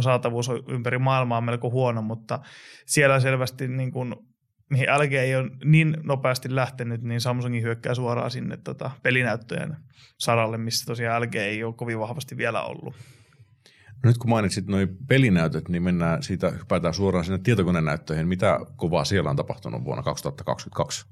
saatavuus 0.00 0.48
on 0.48 0.62
ympäri 0.68 0.98
maailmaa 0.98 1.40
melko 1.40 1.70
huono, 1.70 2.02
mutta 2.02 2.40
siellä 2.86 3.20
selvästi 3.20 3.68
niin 3.68 3.92
kuin, 3.92 4.14
mihin 4.70 4.86
LG 4.86 5.12
ei 5.12 5.36
ole 5.36 5.50
niin 5.64 5.96
nopeasti 6.02 6.54
lähtenyt, 6.54 7.02
niin 7.02 7.20
Samsungin 7.20 7.62
hyökkää 7.62 7.94
suoraan 7.94 8.30
sinne 8.30 8.56
tota, 8.56 8.90
pelinäyttöjen 9.02 9.76
saralle, 10.18 10.58
missä 10.58 10.86
tosiaan 10.86 11.22
LG 11.22 11.34
ei 11.34 11.64
ole 11.64 11.74
kovin 11.74 11.98
vahvasti 11.98 12.36
vielä 12.36 12.62
ollut. 12.62 12.94
Nyt 14.04 14.18
kun 14.18 14.30
mainitsit 14.30 14.66
nuo 14.66 14.80
pelinäytöt, 15.08 15.68
niin 15.68 15.82
mennään 15.82 16.22
siitä, 16.22 16.50
hypätään 16.50 16.94
suoraan 16.94 17.24
sinne 17.24 17.38
tietokonenäyttöihin. 17.38 18.28
Mitä 18.28 18.58
kovaa 18.76 19.04
siellä 19.04 19.30
on 19.30 19.36
tapahtunut 19.36 19.84
vuonna 19.84 20.02
2022? 20.02 21.06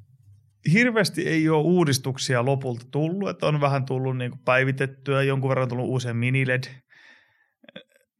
Hirveästi 0.72 1.28
ei 1.28 1.48
ole 1.48 1.62
uudistuksia 1.62 2.44
lopulta 2.44 2.86
tullut, 2.90 3.28
että 3.28 3.46
on 3.46 3.60
vähän 3.60 3.84
tullut 3.86 4.16
niin 4.16 4.38
päivitettyä, 4.44 5.22
jonkun 5.22 5.48
verran 5.48 5.68
tullut 5.68 5.88
uusia 5.88 6.14
mini-LED, 6.14 6.64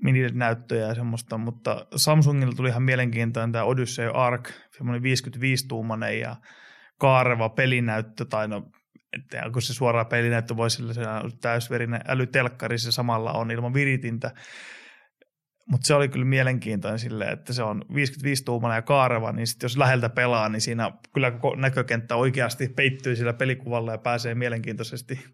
mini-näyttöjä 0.03 0.87
ja 0.87 0.95
semmoista, 0.95 1.39
mutta 1.39 1.87
Samsungilla 1.97 2.53
tuli 2.53 2.69
ihan 2.69 2.83
mielenkiintoinen 2.83 3.53
tämä 3.53 3.65
Odyssey 3.65 4.11
Arc, 4.15 4.51
semmoinen 4.77 5.03
55-tuumainen 5.03 6.21
ja 6.21 6.37
kaareva 6.99 7.49
pelinäyttö, 7.49 8.25
tai 8.25 8.49
no 8.49 8.71
että 9.13 9.43
onko 9.47 9.61
se 9.61 9.75
suoraan 9.75 10.07
pelinäyttö 10.07 10.57
voi 10.57 10.71
sillä 10.71 10.93
se 10.93 11.01
täysverinen 11.41 12.01
älytelkkari 12.09 12.79
se 12.79 12.93
samalla 12.93 13.33
on 13.33 13.51
ilman 13.51 13.75
viritintä. 13.75 14.31
Mutta 15.71 15.87
se 15.87 15.95
oli 15.95 16.09
kyllä 16.09 16.25
mielenkiintoinen 16.25 16.99
silleen, 16.99 17.33
että 17.33 17.53
se 17.53 17.63
on 17.63 17.85
55 17.95 18.45
tuumana 18.45 18.75
ja 18.75 18.83
kaareva, 18.83 19.33
niin 19.33 19.47
sitten 19.47 19.65
jos 19.65 19.77
läheltä 19.77 20.09
pelaa, 20.09 20.49
niin 20.49 20.61
siinä 20.61 20.93
kyllä 21.15 21.31
koko 21.31 21.57
näkökenttä 21.57 22.17
oikeasti 22.17 22.69
peittyy 22.69 23.17
sillä 23.17 23.33
pelikuvalla 23.33 23.93
ja 23.93 23.99
pääsee 23.99 24.35
mielenkiintoisesti 24.35 25.25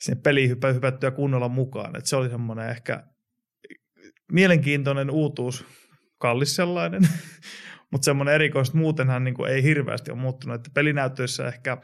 sinne 0.00 0.20
peliin 0.20 0.50
hypättyä 0.74 1.10
kunnolla 1.10 1.48
mukaan. 1.48 1.96
Et 1.96 2.06
se 2.06 2.16
oli 2.16 2.30
semmoinen 2.30 2.68
ehkä 2.68 3.02
mielenkiintoinen 4.32 5.10
uutuus, 5.10 5.64
kallis 6.18 6.56
sellainen, 6.56 7.02
mutta 7.90 8.04
semmoinen 8.04 8.34
erikoista. 8.34 8.78
Muutenhan 8.78 9.24
niin 9.24 9.48
ei 9.48 9.62
hirveästi 9.62 10.10
ole 10.10 10.20
muuttunut, 10.20 10.54
että 10.54 10.70
pelinäyttöissä 10.74 11.48
ehkä– 11.48 11.76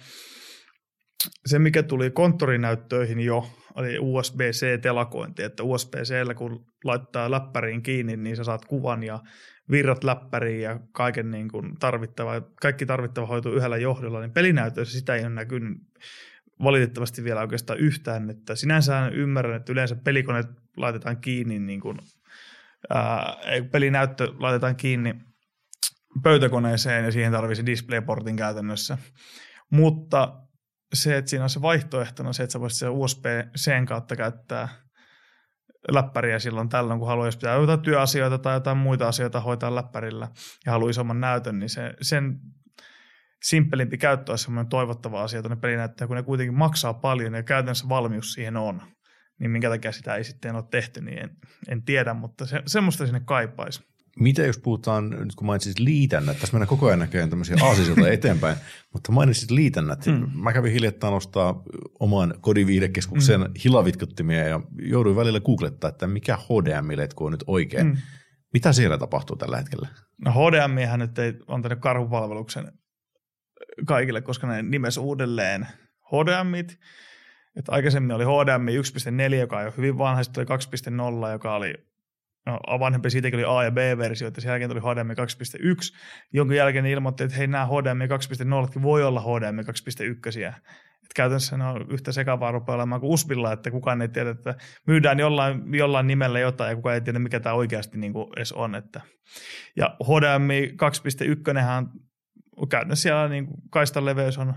se, 1.47 1.59
mikä 1.59 1.83
tuli 1.83 2.11
konttorinäyttöihin 2.11 3.21
jo, 3.21 3.51
oli 3.75 3.99
USB-C-telakointi, 3.99 5.43
että 5.43 5.63
USB-Cllä 5.63 6.35
kun 6.35 6.67
laittaa 6.85 7.31
läppäriin 7.31 7.83
kiinni, 7.83 8.17
niin 8.17 8.37
sä 8.37 8.45
saat 8.45 8.65
kuvan 8.65 9.03
ja 9.03 9.21
virrat 9.71 10.05
läppäriin 10.05 10.63
ja 10.63 10.81
kaiken 10.93 11.31
niin 11.31 11.49
kuin 11.49 11.77
tarvittava, 11.79 12.41
kaikki 12.61 12.87
tarvittava 12.87 13.27
hoituu 13.27 13.53
yhdellä 13.53 13.77
johdolla, 13.77 14.21
niin 14.21 14.33
pelinäytöissä 14.33 14.99
sitä 14.99 15.15
ei 15.15 15.21
ole 15.21 15.29
näkynyt 15.29 15.79
valitettavasti 16.63 17.25
vielä 17.25 17.41
oikeastaan 17.41 17.79
yhtään, 17.79 18.31
että 18.31 18.55
sinänsä 18.55 19.09
ymmärrän, 19.09 19.57
että 19.57 19.73
yleensä 19.73 19.97
pelikoneet 19.97 20.47
laitetaan 20.77 21.21
kiinni, 21.21 21.59
niin 21.59 21.81
kuin, 21.81 21.99
ää, 22.91 23.37
pelinäyttö 23.73 24.33
laitetaan 24.39 24.77
kiinni 24.77 25.15
pöytäkoneeseen 26.23 27.05
ja 27.05 27.13
siihen 27.13 27.33
tarvitsisi 27.33 27.67
DisplayPortin 27.67 28.37
käytännössä, 28.37 28.99
mutta 29.71 30.48
se, 30.95 31.17
että 31.17 31.29
siinä 31.31 31.45
on 31.45 31.51
se 31.51 31.63
vaihtoehtona 31.63 32.33
se, 32.33 32.43
että 32.43 32.53
sä 32.53 32.61
voisit 32.61 32.89
USB-C 32.89 33.87
kautta 33.89 34.17
käyttää 34.17 34.69
läppäriä 35.93 36.39
silloin 36.39 36.69
tällöin, 36.69 36.99
kun 36.99 37.09
haluaa, 37.09 37.27
jos 37.27 37.37
pitää 37.37 37.57
jotain 37.57 37.81
työasioita 37.81 38.39
tai 38.39 38.57
jotain 38.57 38.77
muita 38.77 39.09
asioita 39.09 39.41
hoitaa 39.41 39.75
läppärillä 39.75 40.29
ja 40.67 40.73
haluaa 40.73 40.91
isomman 40.91 41.21
näytön, 41.21 41.59
niin 41.59 41.71
se, 41.71 41.95
sen 42.01 42.41
simppelimpi 43.43 43.99
käyttö 43.99 44.33
olisi 44.33 44.45
semmoinen 44.45 44.69
toivottava 44.69 45.23
asia 45.23 45.43
tuonne 45.43 45.57
pelinäyttöön, 45.57 46.09
kun 46.09 46.17
ne 46.17 46.23
kuitenkin 46.23 46.59
maksaa 46.59 46.95
paljon 46.95 47.35
ja 47.35 47.43
käytännössä 47.43 47.89
valmius 47.89 48.33
siihen 48.33 48.57
on. 48.57 48.83
Niin 49.41 49.51
minkä 49.51 49.69
takia 49.69 49.93
sitä 49.93 50.15
ei 50.15 50.25
sitten 50.25 50.55
ole 50.55 50.65
tehty, 50.71 51.01
niin 51.01 51.19
en, 51.19 51.31
en 51.69 51.83
tiedä, 51.83 52.15
mutta 52.15 52.47
se, 52.47 52.63
semmoista 52.67 53.07
sinne 53.07 53.21
kaipaisi. 53.25 53.83
Mitä 54.21 54.43
jos 54.43 54.59
puhutaan, 54.59 55.11
nyt 55.11 55.35
kun 55.35 55.47
mainitsit 55.47 55.79
liitännät, 55.79 56.39
tässä 56.39 56.55
mennään 56.55 56.69
koko 56.69 56.87
ajan 56.87 56.99
näköjään 56.99 57.31
tämmöisiä 57.31 57.57
aasisilta 57.63 58.09
eteenpäin, 58.19 58.57
mutta 58.93 59.13
mainitsit 59.13 59.51
liitännät. 59.51 60.07
Hmm. 60.07 60.31
Mä 60.35 60.53
kävin 60.53 60.73
hiljattain 60.73 61.15
ostaa 61.15 61.63
oman 62.01 62.35
kodiviidekeskuksen 62.41 63.41
hmm. 63.41 63.53
hilavitkuttimia 63.65 64.49
ja 64.49 64.61
jouduin 64.83 65.17
välillä 65.17 65.41
googlettaa, 65.41 65.91
että 65.91 66.07
mikä 66.07 66.37
HDMI-letku 66.37 67.25
on 67.25 67.33
nyt 67.33 67.45
oikein. 67.47 67.87
Hmm. 67.87 67.97
Mitä 68.53 68.73
siellä 68.73 68.99
tapahtuu 68.99 69.37
tällä 69.37 69.57
hetkellä? 69.57 69.89
No 70.25 70.33
HDMI 70.33 70.97
nyt 70.97 71.19
ei 71.19 71.35
antanut 71.47 71.79
karhupalveluksen 71.81 72.73
kaikille, 73.87 74.21
koska 74.21 74.47
ne 74.47 74.63
nimes 74.63 74.97
uudelleen 74.97 75.67
HDMit. 76.13 76.79
Että 77.57 77.73
aikaisemmin 77.73 78.13
oli 78.13 78.25
HDMI 78.25 78.79
1.4, 78.79 79.35
joka 79.35 79.59
on 79.59 79.73
hyvin 79.77 79.99
vanha, 79.99 80.23
sitten 80.23 80.47
oli 80.51 80.59
2.0, 81.27 81.33
joka 81.33 81.55
oli 81.55 81.75
no, 82.47 82.59
vanhempi 82.79 83.11
siitäkin 83.11 83.47
oli 83.47 83.59
A- 83.59 83.65
ja 83.65 83.71
B-versio, 83.71 84.29
että 84.29 84.41
sen 84.41 84.49
jälkeen 84.49 84.71
tuli 84.71 84.81
HDMI 84.81 85.15
2.1, 85.15 85.97
jonka 86.33 86.55
jälkeen 86.55 86.85
ne 86.85 86.91
ilmoitti, 86.91 87.25
että 87.25 87.37
hei, 87.37 87.47
nämä 87.47 87.67
HDMI 87.67 88.07
2.0 88.77 88.83
voi 88.83 89.05
olla 89.05 89.21
HDMI 89.21 89.63
2.1. 89.63 90.55
Että 91.09 91.15
käytännössä 91.15 91.57
ne 91.57 91.65
on 91.65 91.87
yhtä 91.91 92.13
sekavaa 92.13 92.53
rupeaa 92.53 92.77
olemaan 92.77 93.01
kuin 93.01 93.13
USBilla, 93.13 93.53
että 93.53 93.71
kukaan 93.71 94.03
ei 94.03 94.09
tiedä, 94.09 94.31
että 94.31 94.55
myydään 94.87 95.19
jollain, 95.19 95.75
jollain 95.75 96.07
nimellä 96.07 96.39
jotain 96.39 96.71
ja 96.71 96.77
kukaan 96.77 96.95
ei 96.95 97.01
tiedä, 97.01 97.19
mikä 97.19 97.41
tämä 97.41 97.55
oikeasti 97.55 97.99
niin 97.99 98.13
kuin 98.13 98.29
edes 98.37 98.53
on. 98.53 98.75
Että. 98.75 99.01
Ja 99.77 99.97
HDMI 100.05 100.75
2.1 101.87 101.99
käytännössä 102.67 103.03
siellä 103.03 103.29
niin 103.29 103.47
kaistan 103.71 104.05
leveys 104.05 104.39
on 104.39 104.55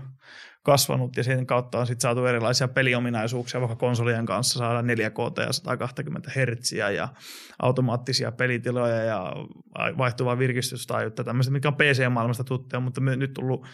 kasvanut 0.62 1.16
ja 1.16 1.24
sen 1.24 1.46
kautta 1.46 1.78
on 1.78 1.86
sitten 1.86 2.00
saatu 2.00 2.26
erilaisia 2.26 2.68
peliominaisuuksia, 2.68 3.60
vaikka 3.60 3.76
konsolien 3.76 4.26
kanssa 4.26 4.58
saada 4.58 4.82
4K 4.82 5.42
ja 5.46 5.52
120 5.52 6.30
Hz 6.30 6.72
ja 6.72 7.08
automaattisia 7.62 8.32
pelitiloja 8.32 9.02
ja 9.02 9.32
vaihtuvaa 9.98 10.38
virkistystajuutta, 10.38 11.24
tämmöistä, 11.24 11.52
mikä 11.52 11.68
on 11.68 11.74
PC-maailmasta 11.74 12.44
tuttuja, 12.44 12.80
mutta 12.80 13.00
nyt 13.00 13.32
tullut 13.32 13.66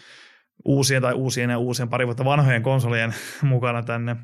uusien 0.65 1.01
tai 1.01 1.13
uusien 1.13 1.49
ja 1.49 1.57
uusien 1.57 1.89
pari 1.89 2.05
vuotta 2.05 2.25
vanhojen 2.25 2.63
konsolien 2.63 3.13
mukana 3.41 3.83
tänne 3.83 4.15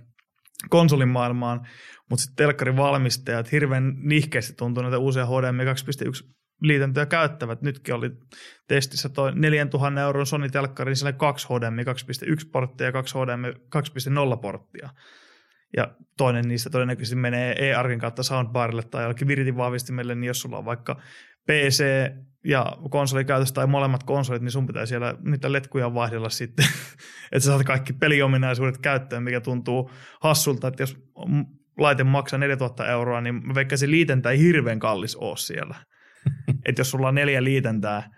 konsolin 0.69 1.09
maailmaan, 1.09 1.67
mutta 2.09 2.23
sitten 2.23 2.45
telkkarin 2.45 2.77
valmistajat 2.77 3.51
hirveän 3.51 3.93
nihkeästi 3.97 4.53
tuntuu 4.53 4.83
näitä 4.83 4.97
uusia 4.97 5.25
HDMI 5.25 5.63
2.1 5.63 6.35
liitäntöjä 6.61 7.05
käyttävät. 7.05 7.61
Nytkin 7.61 7.95
oli 7.95 8.11
testissä 8.67 9.09
tuo 9.09 9.31
4000 9.31 10.01
euron 10.01 10.25
Sony 10.25 10.49
telkkari, 10.49 10.89
niin 10.89 10.95
siellä 10.95 11.13
kaksi 11.13 11.47
HDMI 11.47 11.83
2.1 11.83 12.49
porttia 12.51 12.87
ja 12.87 12.91
kaksi 12.91 13.15
HDMI 13.17 13.51
2.0 14.31 14.37
porttia. 14.41 14.89
Ja 15.77 15.95
toinen 16.17 16.47
niistä 16.47 16.69
todennäköisesti 16.69 17.15
menee 17.15 17.69
e-arkin 17.69 17.99
kautta 17.99 18.23
soundbarille 18.23 18.83
tai 18.83 19.03
jollekin 19.03 19.27
viritin 19.27 19.57
vahvistimelle, 19.57 20.15
niin 20.15 20.27
jos 20.27 20.41
sulla 20.41 20.57
on 20.57 20.65
vaikka 20.65 21.01
PC 21.47 21.85
ja 22.45 22.77
konsolikäytössä 22.89 23.53
tai 23.53 23.67
molemmat 23.67 24.03
konsolit, 24.03 24.41
niin 24.41 24.51
sun 24.51 24.67
pitää 24.67 24.85
siellä 24.85 25.15
niitä 25.23 25.51
letkuja 25.51 25.93
vaihdella 25.93 26.29
sitten, 26.29 26.65
että 27.31 27.39
sä 27.39 27.51
saat 27.51 27.63
kaikki 27.63 27.93
peliominaisuudet 27.93 28.77
käyttöön, 28.77 29.23
mikä 29.23 29.41
tuntuu 29.41 29.91
hassulta, 30.21 30.67
että 30.67 30.83
jos 30.83 30.97
laite 31.77 32.03
maksaa 32.03 32.39
4000 32.39 32.87
euroa, 32.87 33.21
niin 33.21 33.55
vaikka 33.55 33.77
se 33.77 33.89
liitäntä 33.89 34.29
ei 34.29 34.39
hirveän 34.39 34.79
kallis 34.79 35.15
ole 35.15 35.37
siellä. 35.37 35.75
että 36.65 36.79
jos 36.79 36.91
sulla 36.91 37.07
on 37.07 37.15
neljä 37.15 37.43
liitäntää 37.43 38.09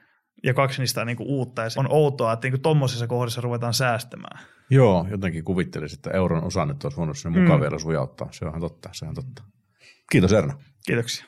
ja 0.43 0.53
kaksi 0.53 0.81
niistä 0.81 1.01
on 1.01 1.07
niinku 1.07 1.23
uutta, 1.27 1.61
ja 1.61 1.69
se 1.69 1.79
on 1.79 1.91
outoa, 1.91 2.33
että 2.33 2.45
niinku 2.45 2.57
tuommoisessa 2.57 3.07
kohdassa 3.07 3.41
ruvetaan 3.41 3.73
säästämään. 3.73 4.39
Joo, 4.69 5.07
jotenkin 5.11 5.43
kuvittelisin, 5.43 5.97
että 5.97 6.11
euron 6.11 6.43
osa 6.43 6.65
nyt 6.65 6.83
olisi 6.83 6.97
voinut 6.97 7.17
sinne 7.17 7.39
mukaan 7.39 7.59
mm. 7.59 7.61
vielä 7.61 7.79
sujauttaa. 7.79 8.27
Se 8.31 8.45
on 8.45 8.61
totta, 8.61 8.89
se 8.91 9.05
on 9.05 9.15
totta. 9.15 9.43
Kiitos 10.11 10.33
Erna. 10.33 10.53
Kiitoksia. 10.85 11.25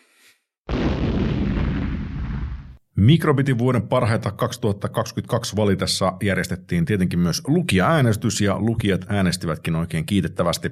Mikrobitin 2.96 3.58
vuoden 3.58 3.88
parhaita 3.88 4.32
2022 4.32 5.56
valitessa 5.56 6.14
järjestettiin 6.24 6.86
tietenkin 6.86 7.20
myös 7.20 7.42
lukija-äänestys 7.48 8.42
ja 8.42 8.60
lukijat 8.60 9.06
äänestivätkin 9.10 9.76
oikein 9.76 10.06
kiitettävästi. 10.06 10.72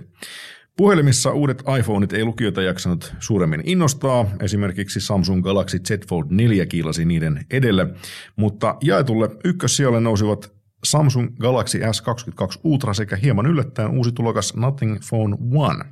Puhelimissa 0.77 1.31
uudet 1.31 1.63
iPhoneit 1.79 2.13
ei 2.13 2.25
lukijoita 2.25 2.61
jaksanut 2.61 3.13
suuremmin 3.19 3.61
innostaa. 3.65 4.25
Esimerkiksi 4.39 5.01
Samsung 5.01 5.43
Galaxy 5.43 5.79
Z 5.79 6.07
Fold 6.07 6.25
4 6.29 6.65
kiilasi 6.65 7.05
niiden 7.05 7.45
edelle, 7.51 7.87
mutta 8.35 8.77
jaetulle 8.81 9.29
ykkössijalle 9.43 9.99
nousivat 9.99 10.53
Samsung 10.83 11.35
Galaxy 11.39 11.79
S22 11.79 12.59
Ultra 12.63 12.93
sekä 12.93 13.15
hieman 13.15 13.45
yllättäen 13.45 13.97
uusi 13.97 14.11
tulokas 14.11 14.55
Nothing 14.55 14.97
Phone 15.09 15.37
One. 15.55 15.85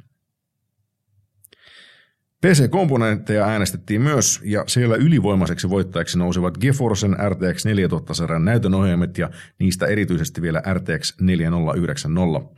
PC-komponentteja 2.45 3.45
äänestettiin 3.45 4.01
myös, 4.01 4.41
ja 4.43 4.63
siellä 4.67 4.95
ylivoimaiseksi 4.95 5.69
voittajaksi 5.69 6.17
nousivat 6.17 6.57
GeForcen 6.57 7.15
RTX 7.29 7.65
4000-sarjan 7.65 8.45
näytönohjaimet 8.45 9.17
ja 9.17 9.29
niistä 9.59 9.85
erityisesti 9.85 10.41
vielä 10.41 10.61
RTX 10.73 11.21
4090. 11.21 12.49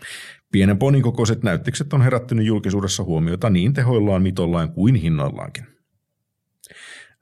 Pienen 0.52 0.78
ponikokoiset 0.78 1.44
näyttikset 1.44 1.94
on 1.94 2.02
herättänyt 2.02 2.46
julkisuudessa 2.46 3.04
huomiota 3.04 3.50
niin 3.50 3.74
tehoillaan, 3.74 4.22
mitollaan 4.22 4.72
kuin 4.72 4.96
hinnoillaankin. 4.96 5.66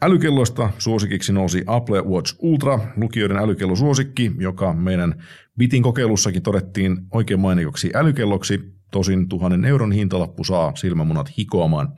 Älykelloista 0.02 0.70
suosikiksi 0.78 1.34
nousi 1.34 1.64
Apple 1.68 2.02
Watch 2.02 2.36
Ultra, 2.40 2.80
lukijoiden 2.98 3.38
älykellosuosikki, 3.38 4.32
joka 4.40 4.74
meidän 4.74 5.24
Bitin 5.58 5.84
kokeilussakin 5.84 6.44
todettiin 6.44 6.98
oikein 7.12 7.40
mainikoksi 7.40 7.92
älykelloksi. 7.94 8.76
Tosin 8.92 9.30
tuhannen 9.30 9.66
euron 9.66 9.92
hintalappu 9.92 10.44
saa 10.44 10.76
silmämunat 10.76 11.38
hikoamaan. 11.38 11.94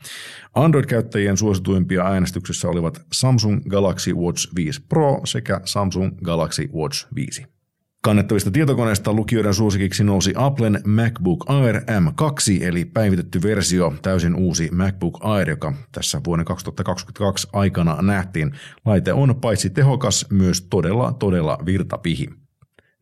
Android-käyttäjien 0.56 1.38
suosituimpia 1.38 2.04
äänestyksessä 2.04 2.68
olivat 2.68 3.06
Samsung 3.14 3.62
Galaxy 3.70 4.14
Watch 4.14 4.56
5 4.56 4.82
Pro 4.90 5.22
sekä 5.26 5.62
Samsung 5.66 6.18
Galaxy 6.24 6.70
Watch 6.74 7.08
5. 7.16 7.57
Kannettavista 8.04 8.52
tietokoneista 8.52 9.14
lukijoiden 9.14 9.54
suosikiksi 9.54 10.04
nousi 10.04 10.34
Applen 10.36 10.80
MacBook 10.86 11.46
Air 11.50 11.76
M2, 11.78 12.64
eli 12.64 12.86
päivitetty 12.86 13.42
versio, 13.44 13.94
täysin 14.02 14.36
uusi 14.36 14.70
MacBook 14.72 15.18
Air, 15.22 15.50
joka 15.50 15.74
tässä 15.92 16.22
vuoden 16.26 16.46
2022 16.46 17.48
aikana 17.54 18.02
nähtiin. 18.02 18.52
Laite 18.86 19.14
on 19.14 19.36
paitsi 19.42 19.70
tehokas, 19.70 20.26
myös 20.32 20.62
todella, 20.62 21.14
todella 21.14 21.58
virtapihi. 21.66 22.47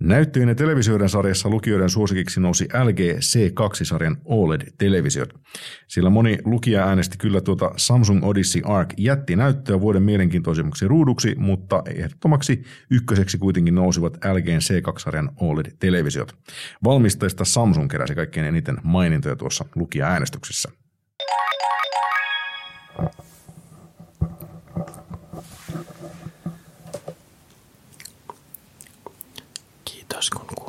Näyttöjen 0.06 0.56
televisioiden 0.56 1.10
sarjassa 1.10 1.50
lukijoiden 1.50 1.90
suosikiksi 1.90 2.40
nousi 2.40 2.66
LG 2.66 3.00
C2-sarjan 3.00 4.18
OLED-televisiot. 4.26 5.34
Sillä 5.88 6.10
moni 6.10 6.38
lukija 6.46 6.88
äänesti 6.88 7.18
kyllä 7.18 7.42
tuota 7.42 7.72
Samsung 7.78 8.26
Odyssey 8.26 8.62
Arc 8.66 8.94
jättinäyttöä 8.98 9.82
vuoden 9.82 10.04
mielenkiintoisemmaksi 10.04 10.88
ruuduksi, 10.88 11.36
mutta 11.38 11.84
ehdottomaksi 11.86 12.64
ykköseksi 12.90 13.38
kuitenkin 13.38 13.76
nousivat 13.76 14.14
LG 14.14 14.48
C2-sarjan 14.48 15.32
OLED-televisiot. 15.40 16.36
Valmistajista 16.84 17.46
Samsung 17.46 17.90
keräsi 17.90 18.16
kaikkein 18.16 18.48
eniten 18.48 18.78
mainintoja 18.84 19.36
tuossa 19.36 19.66
lukija-äänestyksessä. 19.76 20.85
Kiitos 30.30 30.65